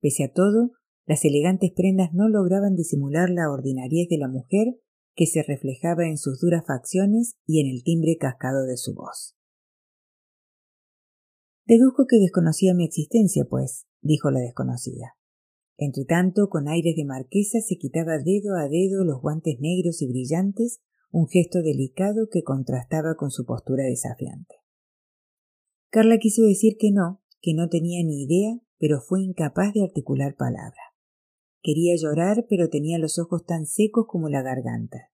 Pese 0.00 0.24
a 0.24 0.32
todo, 0.32 0.72
las 1.06 1.24
elegantes 1.24 1.72
prendas 1.74 2.12
no 2.12 2.28
lograban 2.28 2.74
disimular 2.74 3.30
la 3.30 3.50
ordinariez 3.50 4.08
de 4.08 4.18
la 4.18 4.28
mujer 4.28 4.78
que 5.14 5.26
se 5.26 5.42
reflejaba 5.42 6.06
en 6.06 6.18
sus 6.18 6.40
duras 6.40 6.64
facciones 6.66 7.36
y 7.46 7.60
en 7.60 7.74
el 7.74 7.82
timbre 7.82 8.16
cascado 8.18 8.66
de 8.66 8.76
su 8.76 8.94
voz. 8.94 9.34
Deduzco 11.64 12.06
que 12.06 12.18
desconocía 12.18 12.74
mi 12.74 12.84
existencia, 12.84 13.44
pues, 13.48 13.86
dijo 14.00 14.30
la 14.30 14.40
desconocida. 14.40 15.16
Entretanto, 15.78 16.48
con 16.48 16.68
aires 16.68 16.96
de 16.96 17.04
marquesa, 17.04 17.60
se 17.60 17.76
quitaba 17.76 18.18
dedo 18.18 18.56
a 18.56 18.68
dedo 18.68 19.04
los 19.04 19.20
guantes 19.20 19.60
negros 19.60 20.00
y 20.00 20.08
brillantes, 20.08 20.80
un 21.10 21.28
gesto 21.28 21.62
delicado 21.62 22.28
que 22.30 22.42
contrastaba 22.42 23.14
con 23.16 23.30
su 23.30 23.44
postura 23.44 23.84
desafiante. 23.84 24.54
Carla 25.90 26.18
quiso 26.18 26.42
decir 26.42 26.76
que 26.78 26.90
no, 26.92 27.22
que 27.40 27.54
no 27.54 27.68
tenía 27.68 28.04
ni 28.04 28.24
idea, 28.24 28.58
pero 28.78 29.00
fue 29.00 29.22
incapaz 29.22 29.72
de 29.74 29.84
articular 29.84 30.34
palabra. 30.36 30.80
Quería 31.62 31.94
llorar, 31.96 32.46
pero 32.48 32.68
tenía 32.68 32.98
los 32.98 33.18
ojos 33.18 33.44
tan 33.44 33.66
secos 33.66 34.06
como 34.08 34.28
la 34.28 34.42
garganta, 34.42 35.10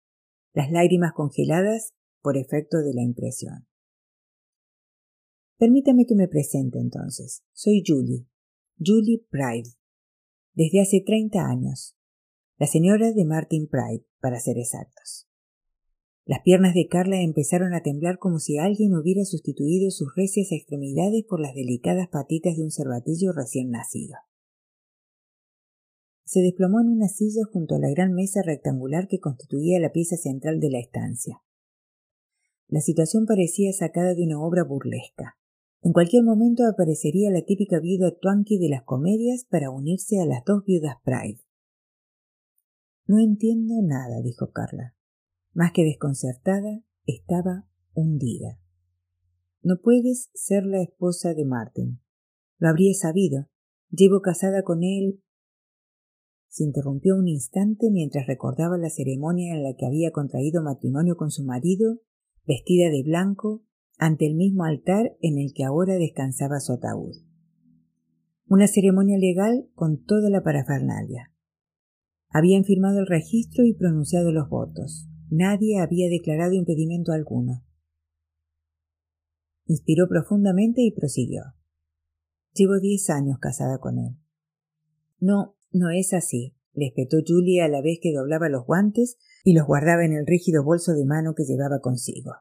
las 0.52 0.70
lágrimas 0.70 1.12
congeladas 1.12 1.94
por 2.22 2.36
efecto 2.36 2.78
de 2.78 2.94
la 2.94 3.02
impresión. 3.02 3.66
Permítame 5.58 6.04
que 6.06 6.14
me 6.14 6.28
presente 6.28 6.78
entonces. 6.78 7.42
Soy 7.52 7.82
Julie, 7.86 8.26
Julie 8.78 9.24
Pride, 9.30 9.70
desde 10.56 10.80
hace 10.80 11.00
treinta 11.00 11.46
años, 11.46 11.96
la 12.58 12.66
señora 12.66 13.12
de 13.12 13.24
Martin 13.24 13.68
Pride, 13.68 14.04
para 14.20 14.40
ser 14.40 14.58
exactos. 14.58 15.28
Las 16.24 16.40
piernas 16.42 16.74
de 16.74 16.88
Carla 16.88 17.20
empezaron 17.20 17.72
a 17.74 17.82
temblar 17.84 18.18
como 18.18 18.40
si 18.40 18.58
alguien 18.58 18.96
hubiera 18.96 19.24
sustituido 19.24 19.92
sus 19.92 20.12
recias 20.16 20.50
extremidades 20.50 21.22
por 21.28 21.38
las 21.38 21.54
delicadas 21.54 22.08
patitas 22.08 22.56
de 22.56 22.64
un 22.64 22.72
cervatillo 22.72 23.30
recién 23.32 23.70
nacido 23.70 24.16
se 26.26 26.40
desplomó 26.40 26.80
en 26.80 26.88
una 26.88 27.06
silla 27.06 27.42
junto 27.52 27.76
a 27.76 27.78
la 27.78 27.88
gran 27.88 28.12
mesa 28.12 28.42
rectangular 28.42 29.06
que 29.06 29.20
constituía 29.20 29.78
la 29.78 29.92
pieza 29.92 30.16
central 30.16 30.58
de 30.58 30.70
la 30.70 30.80
estancia. 30.80 31.40
La 32.66 32.80
situación 32.80 33.26
parecía 33.26 33.72
sacada 33.72 34.12
de 34.12 34.24
una 34.24 34.42
obra 34.42 34.64
burlesca. 34.64 35.38
En 35.86 35.92
cualquier 35.92 36.24
momento 36.24 36.64
aparecería 36.66 37.30
la 37.30 37.42
típica 37.42 37.78
viuda 37.78 38.10
Twankey 38.20 38.58
de 38.58 38.68
las 38.68 38.82
comedias 38.82 39.46
para 39.48 39.70
unirse 39.70 40.20
a 40.20 40.26
las 40.26 40.44
dos 40.44 40.64
viudas 40.64 40.96
Pride. 41.04 41.38
No 43.06 43.20
entiendo 43.20 43.74
nada, 43.84 44.20
dijo 44.20 44.50
Carla. 44.50 44.96
Más 45.54 45.70
que 45.70 45.84
desconcertada, 45.84 46.82
estaba 47.04 47.68
hundida. 47.94 48.58
No 49.62 49.76
puedes 49.80 50.30
ser 50.34 50.66
la 50.66 50.82
esposa 50.82 51.34
de 51.34 51.44
Martin. 51.44 52.00
Lo 52.58 52.68
habría 52.68 52.92
sabido. 52.92 53.46
Llevo 53.90 54.22
casada 54.22 54.64
con 54.64 54.82
él 54.82 55.22
se 56.48 56.64
interrumpió 56.64 57.14
un 57.14 57.28
instante 57.28 57.90
mientras 57.92 58.26
recordaba 58.26 58.76
la 58.76 58.90
ceremonia 58.90 59.54
en 59.54 59.62
la 59.62 59.76
que 59.76 59.86
había 59.86 60.10
contraído 60.10 60.64
matrimonio 60.64 61.16
con 61.16 61.30
su 61.30 61.44
marido, 61.44 62.00
vestida 62.44 62.90
de 62.90 63.04
blanco, 63.04 63.62
ante 63.98 64.26
el 64.26 64.34
mismo 64.34 64.64
altar 64.64 65.16
en 65.20 65.38
el 65.38 65.52
que 65.54 65.64
ahora 65.64 65.94
descansaba 65.94 66.60
su 66.60 66.74
ataúd. 66.74 67.16
Una 68.48 68.66
ceremonia 68.66 69.18
legal 69.18 69.68
con 69.74 70.04
toda 70.04 70.30
la 70.30 70.42
parafernalia. 70.42 71.32
Habían 72.28 72.64
firmado 72.64 73.00
el 73.00 73.06
registro 73.06 73.64
y 73.64 73.74
pronunciado 73.74 74.30
los 74.32 74.48
votos. 74.48 75.08
Nadie 75.30 75.80
había 75.80 76.08
declarado 76.08 76.52
impedimento 76.52 77.12
alguno. 77.12 77.64
Inspiró 79.64 80.08
profundamente 80.08 80.82
y 80.82 80.92
prosiguió. 80.92 81.42
Llevo 82.52 82.78
diez 82.78 83.10
años 83.10 83.38
casada 83.40 83.78
con 83.78 83.98
él. 83.98 84.16
No, 85.18 85.56
no 85.72 85.90
es 85.90 86.12
así, 86.12 86.54
le 86.72 86.86
espetó 86.88 87.16
Julie 87.26 87.62
a 87.62 87.68
la 87.68 87.80
vez 87.80 87.98
que 88.00 88.12
doblaba 88.14 88.48
los 88.48 88.64
guantes 88.64 89.16
y 89.42 89.54
los 89.54 89.66
guardaba 89.66 90.04
en 90.04 90.12
el 90.12 90.26
rígido 90.26 90.62
bolso 90.62 90.92
de 90.92 91.04
mano 91.04 91.34
que 91.34 91.44
llevaba 91.44 91.80
consigo. 91.80 92.32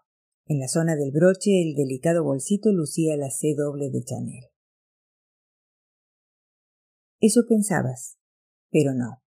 En 0.47 0.59
la 0.59 0.67
zona 0.67 0.95
del 0.95 1.11
broche 1.11 1.63
el 1.63 1.73
delicado 1.73 2.23
bolsito 2.23 2.71
lucía 2.71 3.17
la 3.17 3.31
C 3.31 3.55
doble 3.57 3.89
de 3.89 4.03
Chanel. 4.03 4.43
Eso 7.19 7.45
pensabas, 7.49 8.19
pero 8.69 8.93
no. 8.93 9.23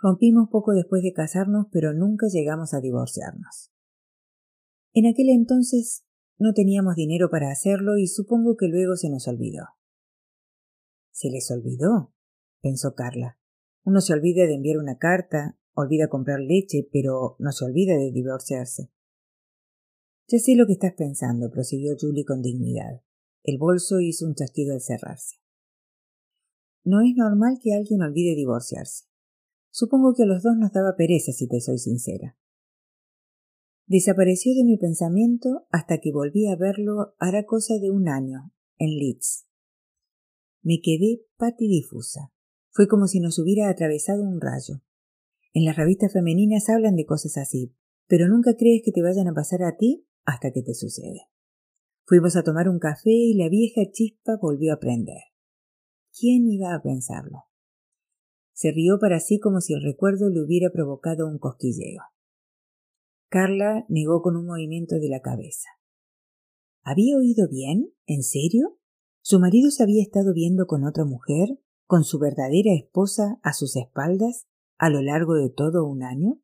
Rompimos 0.00 0.48
poco 0.50 0.72
después 0.72 1.02
de 1.02 1.12
casarnos, 1.12 1.66
pero 1.70 1.92
nunca 1.92 2.28
llegamos 2.32 2.72
a 2.72 2.80
divorciarnos. 2.80 3.70
En 4.94 5.04
aquel 5.04 5.28
entonces 5.28 6.06
no 6.38 6.54
teníamos 6.54 6.94
dinero 6.96 7.28
para 7.28 7.50
hacerlo 7.50 7.98
y 7.98 8.06
supongo 8.06 8.56
que 8.56 8.68
luego 8.68 8.96
se 8.96 9.10
nos 9.10 9.28
olvidó. 9.28 9.64
¿Se 11.10 11.28
les 11.28 11.50
olvidó? 11.50 12.14
pensó 12.62 12.94
Carla. 12.94 13.38
Uno 13.84 14.00
se 14.00 14.14
olvida 14.14 14.46
de 14.46 14.54
enviar 14.54 14.78
una 14.78 14.96
carta, 14.96 15.58
olvida 15.74 16.08
comprar 16.08 16.40
leche, 16.40 16.88
pero 16.90 17.36
no 17.38 17.52
se 17.52 17.66
olvida 17.66 17.98
de 17.98 18.10
divorciarse. 18.10 18.90
Ya 20.28 20.40
sé 20.40 20.56
lo 20.56 20.66
que 20.66 20.72
estás 20.72 20.94
pensando, 20.94 21.50
prosiguió 21.50 21.94
Julie 21.98 22.24
con 22.24 22.42
dignidad. 22.42 23.00
El 23.44 23.58
bolso 23.58 24.00
hizo 24.00 24.26
un 24.26 24.34
chasquido 24.34 24.74
al 24.74 24.80
cerrarse. 24.80 25.36
No 26.82 27.00
es 27.00 27.14
normal 27.14 27.58
que 27.62 27.74
alguien 27.74 28.02
olvide 28.02 28.34
divorciarse. 28.34 29.04
Supongo 29.70 30.14
que 30.14 30.24
a 30.24 30.26
los 30.26 30.42
dos 30.42 30.56
nos 30.56 30.72
daba 30.72 30.96
pereza, 30.96 31.32
si 31.32 31.46
te 31.46 31.60
soy 31.60 31.78
sincera. 31.78 32.36
Desapareció 33.86 34.52
de 34.54 34.64
mi 34.64 34.76
pensamiento 34.76 35.66
hasta 35.70 35.98
que 35.98 36.10
volví 36.10 36.48
a 36.48 36.56
verlo 36.56 37.14
hará 37.20 37.44
cosa 37.46 37.78
de 37.78 37.92
un 37.92 38.08
año, 38.08 38.52
en 38.78 38.96
Leeds. 38.98 39.46
Me 40.62 40.80
quedé 40.82 41.24
patidifusa. 41.36 42.32
Fue 42.70 42.88
como 42.88 43.06
si 43.06 43.20
nos 43.20 43.38
hubiera 43.38 43.68
atravesado 43.68 44.24
un 44.24 44.40
rayo. 44.40 44.82
En 45.52 45.64
las 45.64 45.76
revistas 45.76 46.12
femeninas 46.12 46.68
hablan 46.68 46.96
de 46.96 47.06
cosas 47.06 47.36
así, 47.36 47.76
pero 48.08 48.28
nunca 48.28 48.56
crees 48.56 48.82
que 48.84 48.90
te 48.90 49.02
vayan 49.02 49.28
a 49.28 49.34
pasar 49.34 49.62
a 49.62 49.76
ti 49.76 50.05
hasta 50.26 50.50
que 50.52 50.62
te 50.62 50.74
sucede. 50.74 51.22
Fuimos 52.04 52.36
a 52.36 52.42
tomar 52.42 52.68
un 52.68 52.78
café 52.78 53.10
y 53.10 53.34
la 53.34 53.48
vieja 53.48 53.80
chispa 53.90 54.36
volvió 54.40 54.74
a 54.74 54.78
prender. 54.78 55.22
¿Quién 56.12 56.46
iba 56.46 56.74
a 56.74 56.82
pensarlo? 56.82 57.44
Se 58.52 58.70
rió 58.72 58.98
para 59.00 59.20
sí 59.20 59.38
como 59.38 59.60
si 59.60 59.74
el 59.74 59.82
recuerdo 59.82 60.28
le 60.30 60.42
hubiera 60.42 60.70
provocado 60.70 61.26
un 61.26 61.38
cosquilleo. 61.38 62.02
Carla 63.28 63.84
negó 63.88 64.22
con 64.22 64.36
un 64.36 64.46
movimiento 64.46 64.96
de 64.96 65.08
la 65.08 65.20
cabeza. 65.20 65.68
¿Había 66.82 67.16
oído 67.16 67.48
bien? 67.48 67.92
¿En 68.06 68.22
serio? 68.22 68.78
¿Su 69.20 69.40
marido 69.40 69.70
se 69.70 69.82
había 69.82 70.02
estado 70.02 70.32
viendo 70.32 70.66
con 70.66 70.84
otra 70.84 71.04
mujer, 71.04 71.58
con 71.86 72.04
su 72.04 72.18
verdadera 72.18 72.72
esposa 72.72 73.40
a 73.42 73.52
sus 73.52 73.76
espaldas, 73.76 74.46
a 74.78 74.88
lo 74.90 75.02
largo 75.02 75.34
de 75.34 75.50
todo 75.50 75.84
un 75.84 76.04
año? 76.04 76.40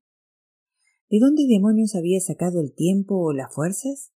¿De 1.12 1.20
dónde 1.20 1.46
demonios 1.46 1.94
había 1.94 2.18
sacado 2.20 2.58
el 2.58 2.72
tiempo 2.72 3.18
o 3.18 3.34
las 3.34 3.54
fuerzas? 3.54 4.14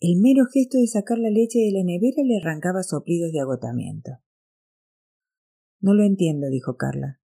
El 0.00 0.20
mero 0.20 0.46
gesto 0.46 0.78
de 0.78 0.88
sacar 0.88 1.16
la 1.16 1.30
leche 1.30 1.60
de 1.60 1.70
la 1.70 1.84
nevera 1.84 2.24
le 2.24 2.38
arrancaba 2.38 2.82
soplidos 2.82 3.30
de 3.30 3.38
agotamiento. 3.38 4.18
No 5.78 5.94
lo 5.94 6.02
entiendo, 6.02 6.48
dijo 6.48 6.76
Carla. 6.76 7.20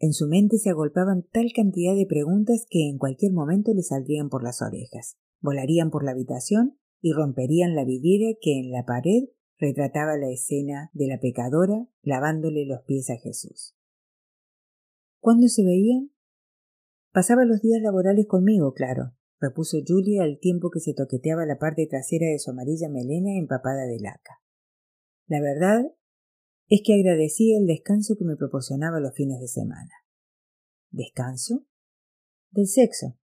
En 0.00 0.12
su 0.12 0.26
mente 0.26 0.58
se 0.58 0.70
agolpaban 0.70 1.22
tal 1.30 1.52
cantidad 1.54 1.94
de 1.94 2.06
preguntas 2.06 2.66
que 2.68 2.88
en 2.88 2.98
cualquier 2.98 3.30
momento 3.32 3.72
le 3.72 3.84
saldrían 3.84 4.30
por 4.30 4.42
las 4.42 4.62
orejas, 4.62 5.16
volarían 5.40 5.92
por 5.92 6.04
la 6.04 6.10
habitación 6.10 6.76
y 7.00 7.12
romperían 7.12 7.76
la 7.76 7.84
vidriera 7.84 8.36
que 8.40 8.58
en 8.58 8.72
la 8.72 8.84
pared 8.84 9.28
retrataba 9.58 10.16
la 10.16 10.30
escena 10.30 10.90
de 10.92 11.06
la 11.06 11.20
pecadora 11.20 11.86
lavándole 12.02 12.66
los 12.66 12.82
pies 12.82 13.10
a 13.10 13.16
Jesús. 13.16 13.76
¿Cuándo 15.20 15.46
se 15.46 15.62
veían? 15.62 16.13
Pasaba 17.14 17.44
los 17.44 17.60
días 17.60 17.80
laborales 17.80 18.26
conmigo, 18.26 18.74
claro, 18.74 19.12
repuso 19.38 19.78
Julia 19.86 20.24
al 20.24 20.40
tiempo 20.40 20.70
que 20.70 20.80
se 20.80 20.94
toqueteaba 20.94 21.46
la 21.46 21.60
parte 21.60 21.86
trasera 21.86 22.26
de 22.26 22.40
su 22.40 22.50
amarilla 22.50 22.88
melena 22.88 23.38
empapada 23.38 23.86
de 23.86 24.00
laca. 24.00 24.42
La 25.28 25.40
verdad 25.40 25.94
es 26.66 26.80
que 26.84 26.94
agradecía 26.94 27.56
el 27.56 27.68
descanso 27.68 28.16
que 28.18 28.24
me 28.24 28.34
proporcionaba 28.34 28.98
los 28.98 29.14
fines 29.14 29.38
de 29.38 29.46
semana. 29.46 29.92
¿Descanso? 30.90 31.64
Del 32.50 32.66
sexo. 32.66 33.16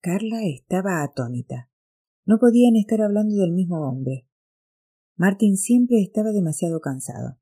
Carla 0.00 0.42
estaba 0.44 1.02
atónita. 1.02 1.68
No 2.24 2.38
podían 2.38 2.76
estar 2.76 3.02
hablando 3.02 3.34
del 3.34 3.50
mismo 3.50 3.80
hombre. 3.80 4.28
Martin 5.16 5.56
siempre 5.56 6.00
estaba 6.02 6.30
demasiado 6.30 6.78
cansado. 6.78 7.40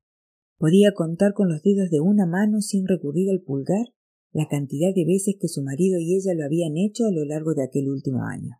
Podía 0.57 0.93
contar 0.95 1.35
con 1.35 1.49
los 1.49 1.61
dedos 1.61 1.91
de 1.91 1.99
una 1.99 2.25
mano 2.25 2.61
sin 2.61 2.87
recurrir 2.87 3.29
al 3.29 3.43
pulgar 3.43 3.94
la 4.35 4.49
cantidad 4.49 4.93
de 4.93 5.05
veces 5.05 5.35
que 5.39 5.47
su 5.47 5.63
marido 5.63 5.97
y 5.97 6.13
ella 6.17 6.33
lo 6.33 6.43
habían 6.43 6.75
hecho 6.75 7.05
a 7.05 7.11
lo 7.11 7.23
largo 7.23 7.53
de 7.53 7.63
aquel 7.63 7.87
último 7.87 8.25
año. 8.25 8.57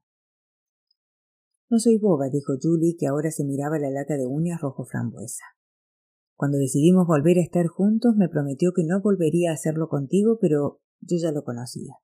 No 1.70 1.80
soy 1.80 1.98
boba, 1.98 2.30
dijo 2.30 2.54
Julie, 2.62 2.96
que 2.98 3.08
ahora 3.08 3.30
se 3.30 3.44
miraba 3.44 3.78
la 3.78 3.90
lata 3.90 4.16
de 4.16 4.26
uñas 4.26 4.62
rojo 4.62 4.86
frambuesa. 4.86 5.44
Cuando 6.38 6.60
decidimos 6.60 7.06
volver 7.06 7.40
a 7.40 7.42
estar 7.42 7.68
juntos, 7.68 8.16
me 8.16 8.30
prometió 8.30 8.72
que 8.72 8.86
no 8.86 9.02
volvería 9.02 9.52
a 9.52 9.56
hacerlo 9.56 9.90
contigo, 9.90 10.38
pero 10.40 10.80
yo 11.02 11.18
ya 11.18 11.34
lo 11.34 11.44
conocía. 11.44 11.96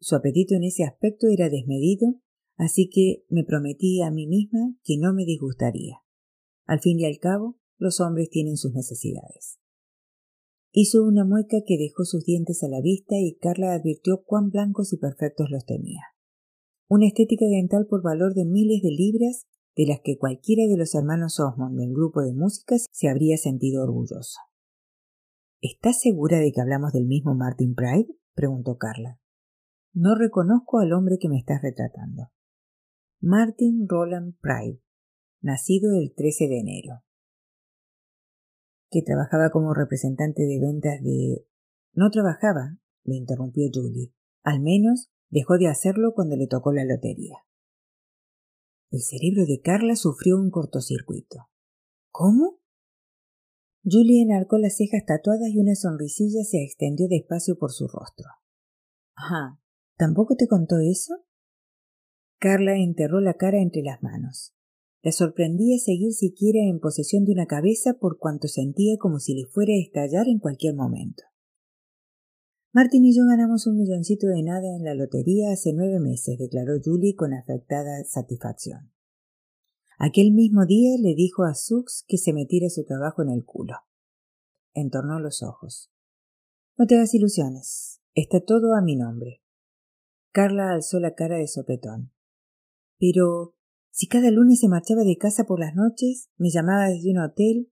Su 0.00 0.16
apetito 0.16 0.54
en 0.54 0.64
ese 0.64 0.84
aspecto 0.84 1.26
era 1.28 1.50
desmedido, 1.50 2.14
así 2.56 2.88
que 2.88 3.26
me 3.28 3.44
prometí 3.44 4.00
a 4.00 4.10
mí 4.10 4.26
misma 4.26 4.78
que 4.82 4.96
no 4.96 5.12
me 5.12 5.26
disgustaría. 5.26 5.98
Al 6.64 6.80
fin 6.80 7.00
y 7.00 7.04
al 7.04 7.18
cabo, 7.18 7.58
los 7.76 8.00
hombres 8.00 8.30
tienen 8.30 8.56
sus 8.56 8.72
necesidades. 8.72 9.58
Hizo 10.76 11.04
una 11.04 11.24
mueca 11.24 11.58
que 11.64 11.78
dejó 11.78 12.04
sus 12.04 12.24
dientes 12.24 12.64
a 12.64 12.68
la 12.68 12.80
vista 12.80 13.14
y 13.16 13.36
Carla 13.40 13.74
advirtió 13.74 14.24
cuán 14.24 14.50
blancos 14.50 14.92
y 14.92 14.96
perfectos 14.96 15.48
los 15.48 15.64
tenía. 15.64 16.00
Una 16.88 17.06
estética 17.06 17.46
dental 17.46 17.86
por 17.88 18.02
valor 18.02 18.34
de 18.34 18.44
miles 18.44 18.82
de 18.82 18.90
libras 18.90 19.46
de 19.76 19.86
las 19.86 20.00
que 20.02 20.18
cualquiera 20.18 20.66
de 20.66 20.76
los 20.76 20.96
hermanos 20.96 21.38
Osmond 21.38 21.78
del 21.78 21.92
grupo 21.92 22.22
de 22.22 22.32
música 22.32 22.74
se 22.90 23.08
habría 23.08 23.36
sentido 23.36 23.84
orgulloso. 23.84 24.40
¿Estás 25.60 26.00
segura 26.00 26.40
de 26.40 26.50
que 26.50 26.60
hablamos 26.60 26.92
del 26.92 27.06
mismo 27.06 27.36
Martin 27.36 27.76
Pride? 27.76 28.08
preguntó 28.34 28.76
Carla. 28.76 29.20
No 29.92 30.16
reconozco 30.16 30.80
al 30.80 30.92
hombre 30.92 31.18
que 31.20 31.28
me 31.28 31.38
estás 31.38 31.62
retratando. 31.62 32.32
Martin 33.20 33.86
Roland 33.88 34.34
Pride, 34.40 34.80
nacido 35.40 35.92
el 35.94 36.12
13 36.16 36.48
de 36.48 36.58
enero. 36.58 37.04
Que 38.94 39.02
trabajaba 39.02 39.50
como 39.50 39.74
representante 39.74 40.44
de 40.44 40.60
ventas 40.60 41.02
de... 41.02 41.48
No 41.94 42.10
trabajaba, 42.10 42.78
lo 43.02 43.14
interrumpió 43.14 43.64
Julie. 43.74 44.14
Al 44.44 44.60
menos 44.60 45.10
dejó 45.30 45.58
de 45.58 45.66
hacerlo 45.66 46.12
cuando 46.14 46.36
le 46.36 46.46
tocó 46.46 46.72
la 46.72 46.84
lotería. 46.84 47.38
El 48.92 49.00
cerebro 49.00 49.46
de 49.46 49.60
Carla 49.60 49.96
sufrió 49.96 50.36
un 50.36 50.52
cortocircuito. 50.52 51.48
¿Cómo? 52.12 52.60
Julie 53.82 54.22
enarcó 54.22 54.58
las 54.58 54.76
cejas 54.76 55.02
tatuadas 55.04 55.48
y 55.48 55.58
una 55.58 55.74
sonrisilla 55.74 56.44
se 56.44 56.62
extendió 56.62 57.08
despacio 57.08 57.58
por 57.58 57.72
su 57.72 57.88
rostro. 57.88 58.28
Ajá. 59.16 59.60
¿Tampoco 59.96 60.36
te 60.36 60.46
contó 60.46 60.76
eso? 60.78 61.14
Carla 62.38 62.76
enterró 62.76 63.18
la 63.20 63.34
cara 63.34 63.60
entre 63.60 63.82
las 63.82 64.00
manos. 64.04 64.54
La 65.04 65.12
sorprendía 65.12 65.76
seguir 65.78 66.14
siquiera 66.14 66.60
en 66.60 66.80
posesión 66.80 67.26
de 67.26 67.32
una 67.32 67.44
cabeza 67.44 67.92
por 68.00 68.18
cuanto 68.18 68.48
sentía 68.48 68.96
como 68.98 69.18
si 69.18 69.34
le 69.34 69.44
fuera 69.44 69.74
a 69.74 69.78
estallar 69.78 70.28
en 70.28 70.38
cualquier 70.38 70.74
momento. 70.74 71.24
Martin 72.72 73.04
y 73.04 73.14
yo 73.14 73.24
ganamos 73.26 73.66
un 73.66 73.76
milloncito 73.76 74.28
de 74.28 74.42
nada 74.42 74.74
en 74.74 74.82
la 74.82 74.94
lotería 74.94 75.52
hace 75.52 75.74
nueve 75.74 76.00
meses, 76.00 76.38
declaró 76.38 76.80
Julie 76.82 77.14
con 77.14 77.34
afectada 77.34 78.02
satisfacción. 78.04 78.92
Aquel 79.98 80.32
mismo 80.32 80.64
día 80.64 80.96
le 80.98 81.14
dijo 81.14 81.44
a 81.44 81.54
Sux 81.54 82.06
que 82.08 82.16
se 82.16 82.32
metiera 82.32 82.70
su 82.70 82.84
trabajo 82.84 83.20
en 83.20 83.28
el 83.28 83.44
culo. 83.44 83.74
Entornó 84.72 85.20
los 85.20 85.42
ojos. 85.42 85.92
No 86.78 86.86
te 86.86 86.94
hagas 86.94 87.12
ilusiones. 87.14 88.00
Está 88.14 88.40
todo 88.40 88.72
a 88.74 88.80
mi 88.80 88.96
nombre. 88.96 89.42
Carla 90.32 90.72
alzó 90.72 90.98
la 90.98 91.14
cara 91.14 91.36
de 91.36 91.46
sopetón. 91.46 92.10
Pero 92.98 93.53
si 93.94 94.08
cada 94.08 94.28
lunes 94.32 94.58
se 94.58 94.68
marchaba 94.68 95.04
de 95.04 95.16
casa 95.16 95.44
por 95.44 95.60
las 95.60 95.76
noches, 95.76 96.28
me 96.36 96.50
llamaba 96.50 96.88
desde 96.88 97.12
un 97.12 97.18
hotel. 97.18 97.70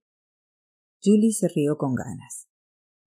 Julie 1.03 1.33
se 1.33 1.49
rió 1.49 1.77
con 1.77 1.95
ganas. 1.95 2.47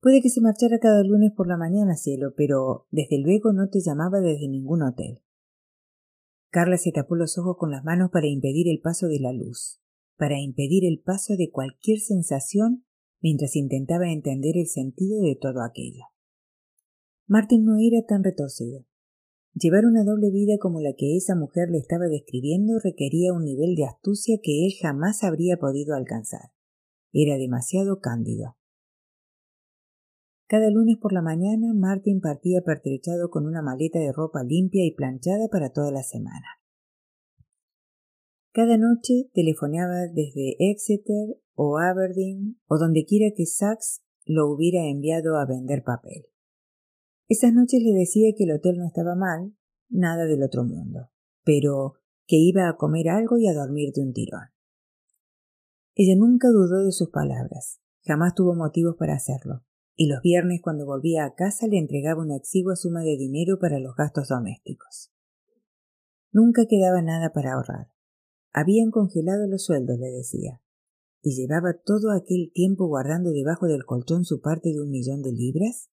Puede 0.00 0.22
que 0.22 0.30
se 0.30 0.40
marchara 0.40 0.78
cada 0.78 1.04
lunes 1.04 1.30
por 1.36 1.46
la 1.46 1.58
mañana, 1.58 1.94
cielo, 1.94 2.32
pero 2.34 2.86
desde 2.90 3.18
luego 3.18 3.52
no 3.52 3.68
te 3.68 3.82
llamaba 3.82 4.20
desde 4.20 4.48
ningún 4.48 4.80
hotel. 4.80 5.20
Carla 6.48 6.78
se 6.78 6.90
tapó 6.90 7.14
los 7.14 7.36
ojos 7.36 7.58
con 7.58 7.70
las 7.70 7.84
manos 7.84 8.10
para 8.10 8.28
impedir 8.28 8.66
el 8.66 8.80
paso 8.80 9.08
de 9.08 9.20
la 9.20 9.34
luz, 9.34 9.82
para 10.16 10.40
impedir 10.40 10.86
el 10.86 10.98
paso 10.98 11.36
de 11.36 11.50
cualquier 11.50 11.98
sensación 11.98 12.86
mientras 13.20 13.56
intentaba 13.56 14.10
entender 14.10 14.56
el 14.56 14.68
sentido 14.68 15.20
de 15.20 15.36
todo 15.38 15.62
aquello. 15.62 16.06
Martin 17.26 17.66
no 17.66 17.76
era 17.76 18.06
tan 18.06 18.24
retorcido. 18.24 18.86
Llevar 19.54 19.84
una 19.84 20.02
doble 20.02 20.30
vida 20.30 20.54
como 20.58 20.80
la 20.80 20.94
que 20.96 21.16
esa 21.16 21.34
mujer 21.34 21.68
le 21.70 21.76
estaba 21.76 22.06
describiendo 22.06 22.78
requería 22.82 23.34
un 23.34 23.44
nivel 23.44 23.74
de 23.74 23.84
astucia 23.84 24.38
que 24.42 24.64
él 24.66 24.72
jamás 24.80 25.22
habría 25.22 25.58
podido 25.58 25.94
alcanzar. 25.94 26.52
Era 27.12 27.36
demasiado 27.36 28.00
cándido. 28.00 28.56
Cada 30.46 30.70
lunes 30.70 30.96
por 31.00 31.12
la 31.12 31.20
mañana 31.20 31.74
Martin 31.74 32.20
partía 32.20 32.62
pertrechado 32.62 33.28
con 33.28 33.46
una 33.46 33.60
maleta 33.60 33.98
de 33.98 34.12
ropa 34.12 34.42
limpia 34.42 34.86
y 34.86 34.94
planchada 34.94 35.48
para 35.48 35.70
toda 35.70 35.90
la 35.90 36.02
semana. 36.02 36.46
Cada 38.52 38.78
noche 38.78 39.30
telefoneaba 39.34 40.08
desde 40.12 40.56
Exeter 40.58 41.38
o 41.54 41.78
Aberdeen 41.78 42.58
o 42.66 42.78
donde 42.78 43.04
quiera 43.04 43.34
que 43.34 43.46
Sachs 43.46 44.02
lo 44.24 44.50
hubiera 44.50 44.86
enviado 44.88 45.36
a 45.36 45.46
vender 45.46 45.82
papel. 45.82 46.31
Esas 47.28 47.52
noches 47.52 47.80
le 47.82 47.92
decía 47.92 48.32
que 48.36 48.44
el 48.44 48.52
hotel 48.52 48.78
no 48.78 48.86
estaba 48.86 49.14
mal, 49.14 49.54
nada 49.88 50.24
del 50.24 50.42
otro 50.42 50.64
mundo, 50.64 51.10
pero 51.44 51.94
que 52.26 52.36
iba 52.36 52.68
a 52.68 52.76
comer 52.76 53.08
algo 53.08 53.38
y 53.38 53.46
a 53.46 53.54
dormir 53.54 53.92
de 53.94 54.02
un 54.02 54.12
tirón. 54.12 54.48
Ella 55.94 56.16
nunca 56.16 56.48
dudó 56.48 56.84
de 56.84 56.92
sus 56.92 57.10
palabras, 57.10 57.80
jamás 58.04 58.34
tuvo 58.34 58.54
motivos 58.54 58.96
para 58.98 59.14
hacerlo, 59.14 59.64
y 59.94 60.08
los 60.08 60.22
viernes 60.22 60.60
cuando 60.62 60.86
volvía 60.86 61.24
a 61.24 61.34
casa 61.34 61.66
le 61.66 61.78
entregaba 61.78 62.22
una 62.22 62.36
exigua 62.36 62.76
suma 62.76 63.02
de 63.02 63.16
dinero 63.16 63.58
para 63.58 63.78
los 63.78 63.94
gastos 63.94 64.28
domésticos. 64.28 65.12
Nunca 66.32 66.64
quedaba 66.66 67.02
nada 67.02 67.32
para 67.32 67.52
ahorrar. 67.52 67.88
Habían 68.54 68.90
congelado 68.90 69.46
los 69.46 69.64
sueldos, 69.64 69.98
le 69.98 70.10
decía, 70.10 70.62
y 71.20 71.36
llevaba 71.36 71.74
todo 71.84 72.10
aquel 72.10 72.50
tiempo 72.52 72.86
guardando 72.86 73.30
debajo 73.30 73.66
del 73.66 73.84
colchón 73.84 74.24
su 74.24 74.40
parte 74.40 74.70
de 74.70 74.80
un 74.80 74.90
millón 74.90 75.22
de 75.22 75.32
libras. 75.32 75.90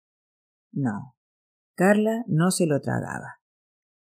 No, 0.72 1.15
Carla 1.76 2.24
no 2.28 2.52
se 2.52 2.66
lo 2.66 2.80
tragaba. 2.80 3.42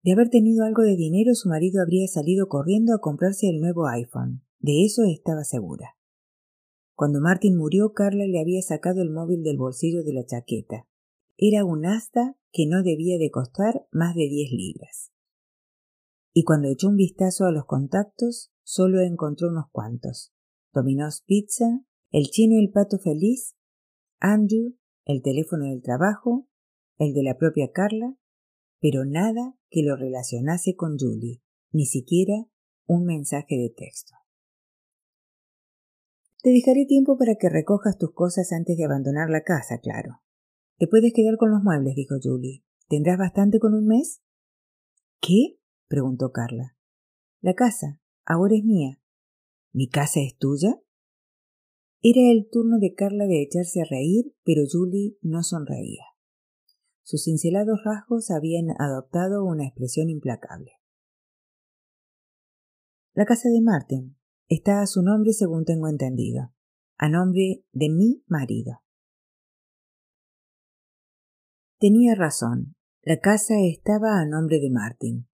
De 0.02 0.14
haber 0.14 0.30
tenido 0.30 0.64
algo 0.64 0.84
de 0.84 0.96
dinero, 0.96 1.36
su 1.36 1.50
marido 1.50 1.82
habría 1.82 2.08
salido 2.08 2.48
corriendo 2.48 2.96
a 2.96 3.00
comprarse 3.00 3.50
el 3.50 3.60
nuevo 3.60 3.88
iPhone. 3.88 4.44
De 4.60 4.86
eso 4.86 5.04
estaba 5.04 5.44
segura. 5.44 5.98
Cuando 6.96 7.20
Martin 7.20 7.58
murió, 7.58 7.92
Carla 7.92 8.26
le 8.26 8.40
había 8.40 8.62
sacado 8.62 9.02
el 9.02 9.10
móvil 9.10 9.44
del 9.44 9.58
bolsillo 9.58 10.04
de 10.04 10.14
la 10.14 10.26
chaqueta. 10.26 10.88
Era 11.38 11.66
un 11.66 11.86
asta 11.86 12.38
que 12.54 12.66
no 12.66 12.82
debía 12.82 13.18
de 13.18 13.30
costar 13.30 13.86
más 13.92 14.16
de 14.16 14.30
diez 14.30 14.52
libras. 14.52 15.12
Y 16.34 16.46
cuando 16.46 16.70
echó 16.70 16.88
un 16.88 16.96
vistazo 16.96 17.46
a 17.46 17.52
los 17.52 17.66
contactos, 17.66 18.54
solo 18.64 19.02
encontró 19.02 19.50
unos 19.50 19.66
cuantos. 19.72 20.34
Domino's 20.74 21.24
Pizza, 21.26 21.82
el 22.12 22.28
chino 22.28 22.56
y 22.56 22.64
el 22.64 22.72
pato 22.72 23.00
feliz, 23.00 23.58
Andrew, 24.20 24.78
el 25.04 25.22
teléfono 25.22 25.66
del 25.66 25.82
trabajo, 25.82 26.48
el 26.98 27.14
de 27.14 27.24
la 27.24 27.38
propia 27.38 27.72
Carla, 27.72 28.18
pero 28.80 29.06
nada 29.06 29.58
que 29.70 29.84
lo 29.84 29.96
relacionase 29.96 30.76
con 30.76 30.98
Julie, 30.98 31.42
ni 31.72 31.86
siquiera 31.86 32.48
un 32.86 33.06
mensaje 33.06 33.56
de 33.56 33.74
texto. 33.76 34.14
Te 36.42 36.52
dejaré 36.52 36.86
tiempo 36.86 37.18
para 37.18 37.36
que 37.36 37.50
recojas 37.50 37.98
tus 37.98 38.14
cosas 38.14 38.52
antes 38.52 38.78
de 38.78 38.86
abandonar 38.86 39.30
la 39.30 39.42
casa, 39.42 39.80
claro. 39.80 40.22
Te 40.78 40.88
puedes 40.88 41.12
quedar 41.14 41.38
con 41.38 41.50
los 41.50 41.64
muebles, 41.64 41.96
dijo 41.96 42.16
Julie. 42.22 42.64
¿Tendrás 42.88 43.18
bastante 43.18 43.60
con 43.60 43.74
un 43.74 43.88
mes? 43.88 44.22
¿Qué? 45.20 45.58
preguntó 45.88 46.32
Carla. 46.32 46.78
La 47.42 47.56
casa. 47.56 48.00
Ahora 48.26 48.56
es 48.56 48.64
mía. 48.64 49.02
¿Mi 49.72 49.90
casa 49.90 50.20
es 50.20 50.38
tuya? 50.38 50.80
Era 52.02 52.32
el 52.32 52.48
turno 52.52 52.78
de 52.78 52.94
Carla 52.94 53.26
de 53.26 53.42
echarse 53.42 53.82
a 53.82 53.86
reír, 53.86 54.36
pero 54.44 54.64
Julie 54.72 55.18
no 55.22 55.42
sonreía. 55.42 56.04
Sus 57.06 57.24
cincelados 57.24 57.80
rasgos 57.86 58.30
habían 58.30 58.72
adoptado 58.78 59.46
una 59.46 59.66
expresión 59.66 60.10
implacable. 60.10 60.74
La 63.14 63.24
casa 63.24 63.48
de 63.48 63.62
Martin, 63.62 64.18
Está 64.48 64.82
a 64.82 64.86
su 64.86 65.02
nombre 65.02 65.34
según 65.34 65.66
tengo 65.66 65.88
entendido, 65.88 66.54
a 66.98 67.10
nombre 67.10 67.64
de 67.72 67.90
mi 67.90 68.24
marido. 68.28 68.84
Tenía 71.80 72.14
razón, 72.14 72.76
la 73.02 73.20
casa 73.20 73.56
estaba 73.60 74.20
a 74.20 74.28
nombre 74.28 74.60
de 74.60 74.70
Martin. 74.70 75.28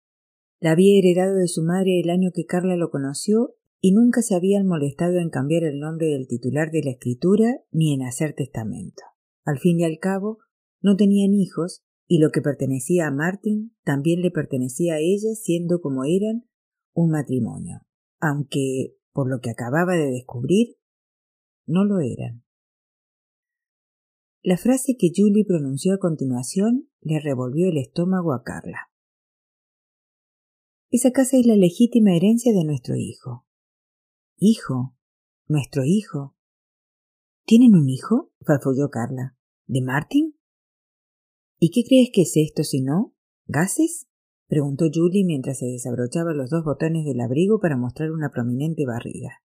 La 0.61 0.73
había 0.73 0.97
heredado 0.97 1.35
de 1.35 1.49
su 1.49 1.65
madre 1.65 2.01
el 2.01 2.09
año 2.09 2.31
que 2.33 2.47
Carla 2.47 2.77
lo 2.77 2.91
conoció 2.91 3.57
y 3.81 3.93
nunca 3.93 4.23
se 4.23 4.37
habían 4.37 4.65
molestado 4.65 5.19
en 5.19 5.29
cambiar 5.29 5.65
el 5.65 5.81
nombre 5.81 6.07
del 6.07 6.29
titular 6.29 6.71
de 6.71 6.85
la 6.85 6.91
escritura 6.93 7.57
ni 7.73 7.93
en 7.93 8.03
hacer 8.03 8.35
testamento. 8.35 9.03
Al 9.45 9.59
fin 9.59 9.81
y 9.81 9.85
al 9.85 9.99
cabo, 9.99 10.39
no 10.81 10.97
tenían 10.97 11.35
hijos 11.35 11.83
y 12.07 12.19
lo 12.19 12.31
que 12.31 12.43
pertenecía 12.43 13.07
a 13.07 13.11
Martin 13.11 13.77
también 13.85 14.21
le 14.21 14.31
pertenecía 14.31 14.95
a 14.95 14.99
ella 14.99 15.35
siendo 15.35 15.81
como 15.81 16.05
eran 16.05 16.49
un 16.93 17.11
matrimonio, 17.11 17.83
aunque 18.19 18.97
por 19.13 19.29
lo 19.29 19.41
que 19.41 19.51
acababa 19.51 19.95
de 19.95 20.11
descubrir, 20.11 20.77
no 21.67 21.85
lo 21.85 22.01
eran. 22.01 22.45
La 24.43 24.57
frase 24.57 24.97
que 24.99 25.13
Julie 25.15 25.45
pronunció 25.45 25.95
a 25.95 25.99
continuación 25.99 26.89
le 27.01 27.21
revolvió 27.21 27.69
el 27.69 27.77
estómago 27.77 28.33
a 28.33 28.43
Carla. 28.43 28.91
Esa 30.91 31.13
casa 31.13 31.37
es 31.37 31.47
la 31.47 31.57
legítima 31.57 32.17
herencia 32.17 32.53
de 32.53 32.65
nuestro 32.65 32.97
hijo. 32.97 33.47
Hijo. 34.39 34.97
Nuestro 35.47 35.85
hijo. 35.85 36.37
¿Tienen 37.45 37.75
un 37.75 37.89
hijo? 37.89 38.33
farfulló 38.41 38.89
Carla. 38.91 39.37
¿De 39.67 39.83
Martin? 39.83 40.40
¿Y 41.63 41.71
qué 41.71 41.85
crees 41.87 42.09
que 42.11 42.23
es 42.23 42.33
esto 42.37 42.65
si 42.65 42.81
no? 42.81 43.15
¿Gases? 43.47 44.09
preguntó 44.49 44.87
Julie 44.93 45.27
mientras 45.27 45.59
se 45.59 45.67
desabrochaba 45.67 46.33
los 46.33 46.49
dos 46.49 46.65
botones 46.65 47.05
del 47.05 47.21
abrigo 47.21 47.61
para 47.61 47.77
mostrar 47.77 48.13
una 48.13 48.31
prominente 48.31 48.87
barriga. 48.87 49.43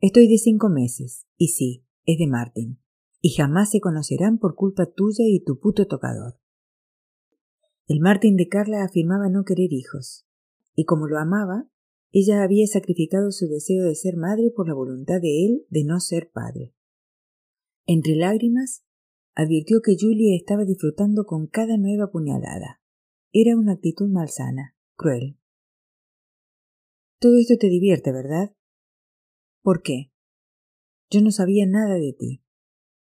Estoy 0.00 0.26
de 0.26 0.38
cinco 0.38 0.68
meses, 0.68 1.24
y 1.36 1.48
sí, 1.48 1.86
es 2.04 2.18
de 2.18 2.26
Martin, 2.26 2.80
y 3.20 3.30
jamás 3.30 3.70
se 3.70 3.80
conocerán 3.80 4.38
por 4.38 4.56
culpa 4.56 4.86
tuya 4.86 5.24
y 5.24 5.42
tu 5.44 5.60
puto 5.60 5.86
tocador. 5.86 6.40
El 7.86 8.00
Martin 8.00 8.34
de 8.34 8.48
Carla 8.48 8.82
afirmaba 8.82 9.28
no 9.28 9.44
querer 9.44 9.72
hijos, 9.72 10.26
y 10.74 10.84
como 10.84 11.06
lo 11.06 11.16
amaba, 11.16 11.70
ella 12.10 12.42
había 12.42 12.66
sacrificado 12.66 13.30
su 13.30 13.46
deseo 13.46 13.84
de 13.84 13.94
ser 13.94 14.16
madre 14.16 14.50
por 14.50 14.66
la 14.66 14.74
voluntad 14.74 15.20
de 15.20 15.46
él 15.46 15.66
de 15.70 15.84
no 15.84 16.00
ser 16.00 16.28
padre. 16.32 16.74
Entre 17.86 18.16
lágrimas, 18.16 18.85
advirtió 19.36 19.82
que 19.82 19.96
Julie 20.00 20.34
estaba 20.34 20.64
disfrutando 20.64 21.26
con 21.26 21.46
cada 21.46 21.76
nueva 21.76 22.10
puñalada, 22.10 22.80
era 23.32 23.54
una 23.54 23.72
actitud 23.72 24.08
malsana, 24.08 24.74
cruel. 24.96 25.38
Todo 27.20 27.36
esto 27.36 27.56
te 27.58 27.68
divierte, 27.68 28.12
¿verdad? 28.12 28.54
¿Por 29.62 29.82
qué? 29.82 30.10
Yo 31.10 31.20
no 31.20 31.30
sabía 31.30 31.66
nada 31.66 31.96
de 31.96 32.14
ti. 32.18 32.42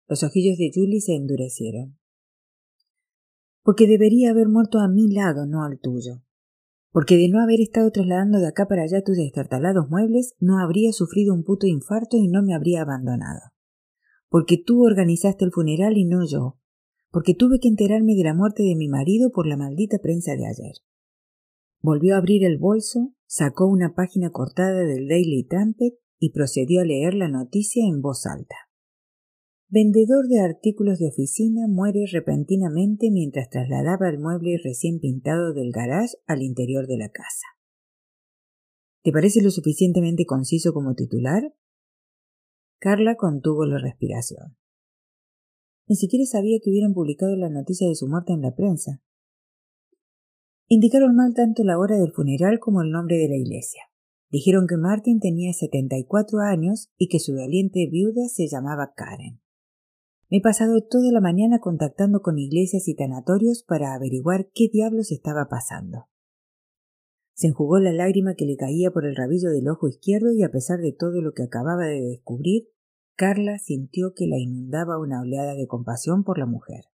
Los 0.08 0.24
ojillos 0.24 0.58
de 0.58 0.72
Julie 0.74 1.02
se 1.02 1.16
endurecieron. 1.16 2.00
Porque 3.62 3.88
debería 3.88 4.32
haber 4.32 4.50
muerto 4.50 4.80
a 4.80 4.88
mi 4.88 5.14
lado, 5.14 5.46
no 5.46 5.64
al 5.64 5.80
tuyo. 5.80 6.24
Porque 6.92 7.16
de 7.16 7.30
no 7.30 7.42
haber 7.42 7.62
estado 7.62 7.92
trasladando 7.92 8.40
de 8.40 8.48
acá 8.48 8.68
para 8.68 8.84
allá 8.84 9.04
tus 9.04 9.18
destartalados 9.18 9.90
muebles, 9.90 10.36
no 10.40 10.60
habría 10.60 10.94
sufrido 10.94 11.34
un 11.34 11.44
puto 11.44 11.68
infarto 11.68 12.18
y 12.18 12.28
no 12.28 12.44
me 12.44 12.56
habría 12.56 12.82
abandonado. 12.82 13.53
Porque 14.34 14.58
tú 14.58 14.84
organizaste 14.84 15.46
el 15.46 15.52
funeral 15.52 15.96
y 15.96 16.06
no 16.06 16.26
yo, 16.26 16.58
porque 17.12 17.36
tuve 17.36 17.60
que 17.60 17.68
enterarme 17.68 18.16
de 18.16 18.24
la 18.24 18.34
muerte 18.34 18.64
de 18.64 18.76
mi 18.76 18.88
marido 18.88 19.32
por 19.32 19.46
la 19.46 19.58
maldita 19.58 20.00
prensa 20.00 20.32
de 20.32 20.48
ayer. 20.48 20.74
Volvió 21.84 22.16
a 22.16 22.18
abrir 22.18 22.44
el 22.44 22.58
bolso, 22.58 23.14
sacó 23.28 23.68
una 23.68 23.94
página 23.94 24.32
cortada 24.32 24.86
del 24.86 25.08
Daily 25.08 25.46
Trumpet 25.48 26.00
y 26.18 26.32
procedió 26.32 26.82
a 26.82 26.84
leer 26.84 27.14
la 27.14 27.28
noticia 27.28 27.86
en 27.86 28.02
voz 28.02 28.26
alta. 28.26 28.56
Vendedor 29.70 30.28
de 30.28 30.40
artículos 30.40 30.98
de 30.98 31.10
oficina 31.10 31.68
muere 31.68 32.06
repentinamente 32.12 33.12
mientras 33.12 33.52
trasladaba 33.52 34.10
el 34.10 34.18
mueble 34.18 34.60
recién 34.64 35.00
pintado 35.00 35.54
del 35.54 35.72
garage 35.72 36.18
al 36.26 36.42
interior 36.42 36.88
de 36.88 36.98
la 36.98 37.10
casa. 37.10 37.46
¿Te 39.04 39.12
parece 39.12 39.44
lo 39.44 39.52
suficientemente 39.52 40.26
conciso 40.26 40.74
como 40.74 40.96
titular? 40.96 41.54
Carla 42.84 43.16
contuvo 43.16 43.66
la 43.66 43.78
respiración. 43.78 44.58
Ni 45.88 45.96
siquiera 45.96 46.26
sabía 46.26 46.58
que 46.62 46.70
hubieran 46.70 46.94
publicado 46.94 47.34
la 47.38 47.48
noticia 47.50 47.88
de 47.88 47.96
su 47.96 48.10
muerte 48.10 48.34
en 48.34 48.42
la 48.42 48.56
prensa. 48.56 49.02
Indicaron 50.68 51.16
mal 51.16 51.34
tanto 51.34 51.64
la 51.64 51.80
hora 51.80 51.98
del 51.98 52.12
funeral 52.12 52.60
como 52.60 52.82
el 52.82 52.92
nombre 52.92 53.16
de 53.16 53.30
la 53.30 53.38
iglesia. 53.38 53.84
Dijeron 54.30 54.68
que 54.68 54.76
Martin 54.76 55.22
tenía 55.22 55.54
setenta 55.54 55.98
y 55.98 56.04
cuatro 56.04 56.40
años 56.40 56.92
y 56.98 57.08
que 57.08 57.20
su 57.20 57.32
doliente 57.32 57.88
viuda 57.90 58.28
se 58.28 58.50
llamaba 58.50 58.92
Karen. 58.94 59.40
Me 60.30 60.40
he 60.40 60.42
pasado 60.42 60.82
toda 60.82 61.10
la 61.14 61.22
mañana 61.22 61.60
contactando 61.60 62.22
con 62.22 62.38
iglesias 62.38 62.90
y 62.90 62.96
tanatorios 62.96 63.64
para 63.64 63.94
averiguar 63.94 64.50
qué 64.54 64.68
diablos 64.68 65.14
estaba 65.14 65.48
pasando. 65.48 66.10
Se 67.34 67.48
enjugó 67.48 67.80
la 67.80 67.94
lágrima 67.94 68.36
que 68.36 68.46
le 68.46 68.58
caía 68.58 68.92
por 68.92 69.06
el 69.06 69.16
rabillo 69.16 69.52
del 69.52 69.70
ojo 69.70 69.88
izquierdo 69.88 70.34
y 70.34 70.44
a 70.44 70.52
pesar 70.52 70.82
de 70.82 70.92
todo 70.92 71.22
lo 71.22 71.32
que 71.32 71.44
acababa 71.44 71.86
de 71.86 72.02
descubrir, 72.02 72.73
Carla 73.16 73.60
sintió 73.60 74.14
que 74.16 74.28
la 74.28 74.38
inundaba 74.38 75.00
una 75.00 75.22
oleada 75.22 75.56
de 75.56 75.68
compasión 75.68 76.24
por 76.24 76.40
la 76.40 76.46
mujer. 76.46 76.86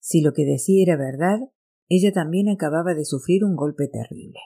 Si 0.00 0.20
lo 0.20 0.32
que 0.32 0.44
decía 0.44 0.82
era 0.82 0.96
verdad, 0.96 1.38
ella 1.88 2.12
también 2.12 2.48
acababa 2.48 2.94
de 2.94 3.04
sufrir 3.04 3.44
un 3.44 3.54
golpe 3.54 3.88
terrible. 3.88 4.40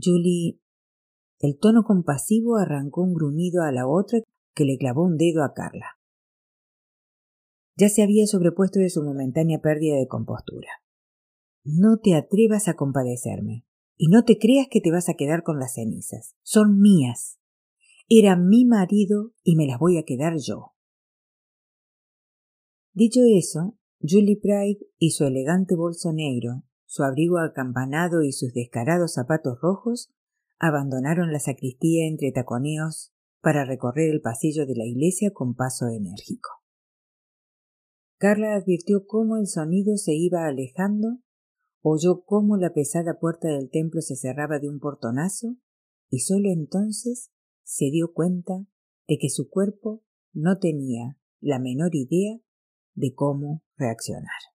Julie. 0.00 0.60
El 1.40 1.58
tono 1.58 1.82
compasivo 1.82 2.56
arrancó 2.56 3.02
un 3.02 3.14
gruñido 3.14 3.62
a 3.64 3.72
la 3.72 3.88
otra 3.88 4.20
que 4.54 4.64
le 4.64 4.78
clavó 4.78 5.04
un 5.04 5.16
dedo 5.16 5.42
a 5.42 5.54
Carla. 5.54 5.98
Ya 7.76 7.88
se 7.88 8.02
había 8.02 8.26
sobrepuesto 8.26 8.78
de 8.78 8.90
su 8.90 9.02
momentánea 9.02 9.60
pérdida 9.60 9.96
de 9.96 10.06
compostura. 10.06 10.68
No 11.64 11.98
te 11.98 12.14
atrevas 12.14 12.68
a 12.68 12.74
compadecerme, 12.74 13.64
y 13.96 14.08
no 14.08 14.24
te 14.24 14.38
creas 14.38 14.68
que 14.70 14.80
te 14.80 14.90
vas 14.90 15.08
a 15.08 15.14
quedar 15.14 15.42
con 15.42 15.58
las 15.58 15.74
cenizas. 15.74 16.36
Son 16.42 16.80
mías. 16.80 17.38
Era 18.08 18.36
mi 18.36 18.64
marido 18.64 19.32
y 19.42 19.56
me 19.56 19.66
las 19.66 19.78
voy 19.78 19.98
a 19.98 20.04
quedar 20.04 20.34
yo. 20.38 20.74
Dicho 22.92 23.20
eso, 23.24 23.78
Julie 24.00 24.38
Pride 24.40 24.86
y 24.98 25.12
su 25.12 25.24
elegante 25.24 25.74
bolso 25.74 26.12
negro, 26.12 26.64
su 26.84 27.02
abrigo 27.02 27.38
acampanado 27.38 28.22
y 28.22 28.32
sus 28.32 28.52
descarados 28.52 29.14
zapatos 29.14 29.58
rojos 29.62 30.12
abandonaron 30.58 31.32
la 31.32 31.40
sacristía 31.40 32.06
entre 32.06 32.30
taconeos 32.32 33.12
para 33.40 33.64
recorrer 33.64 34.10
el 34.10 34.20
pasillo 34.20 34.66
de 34.66 34.76
la 34.76 34.84
iglesia 34.84 35.32
con 35.32 35.54
paso 35.54 35.88
enérgico. 35.88 36.50
Carla 38.18 38.54
advirtió 38.54 39.04
cómo 39.06 39.36
el 39.36 39.48
sonido 39.48 39.96
se 39.96 40.14
iba 40.14 40.46
alejando, 40.46 41.18
oyó 41.80 42.22
cómo 42.24 42.56
la 42.56 42.72
pesada 42.72 43.18
puerta 43.18 43.48
del 43.48 43.68
templo 43.68 44.00
se 44.00 44.14
cerraba 44.14 44.60
de 44.60 44.68
un 44.68 44.78
portonazo 44.78 45.56
y 46.08 46.20
sólo 46.20 46.48
entonces 46.48 47.31
se 47.62 47.90
dio 47.90 48.12
cuenta 48.12 48.66
de 49.08 49.18
que 49.18 49.28
su 49.28 49.48
cuerpo 49.48 50.02
no 50.32 50.58
tenía 50.58 51.18
la 51.40 51.58
menor 51.58 51.94
idea 51.94 52.38
de 52.94 53.14
cómo 53.14 53.62
reaccionar. 53.76 54.51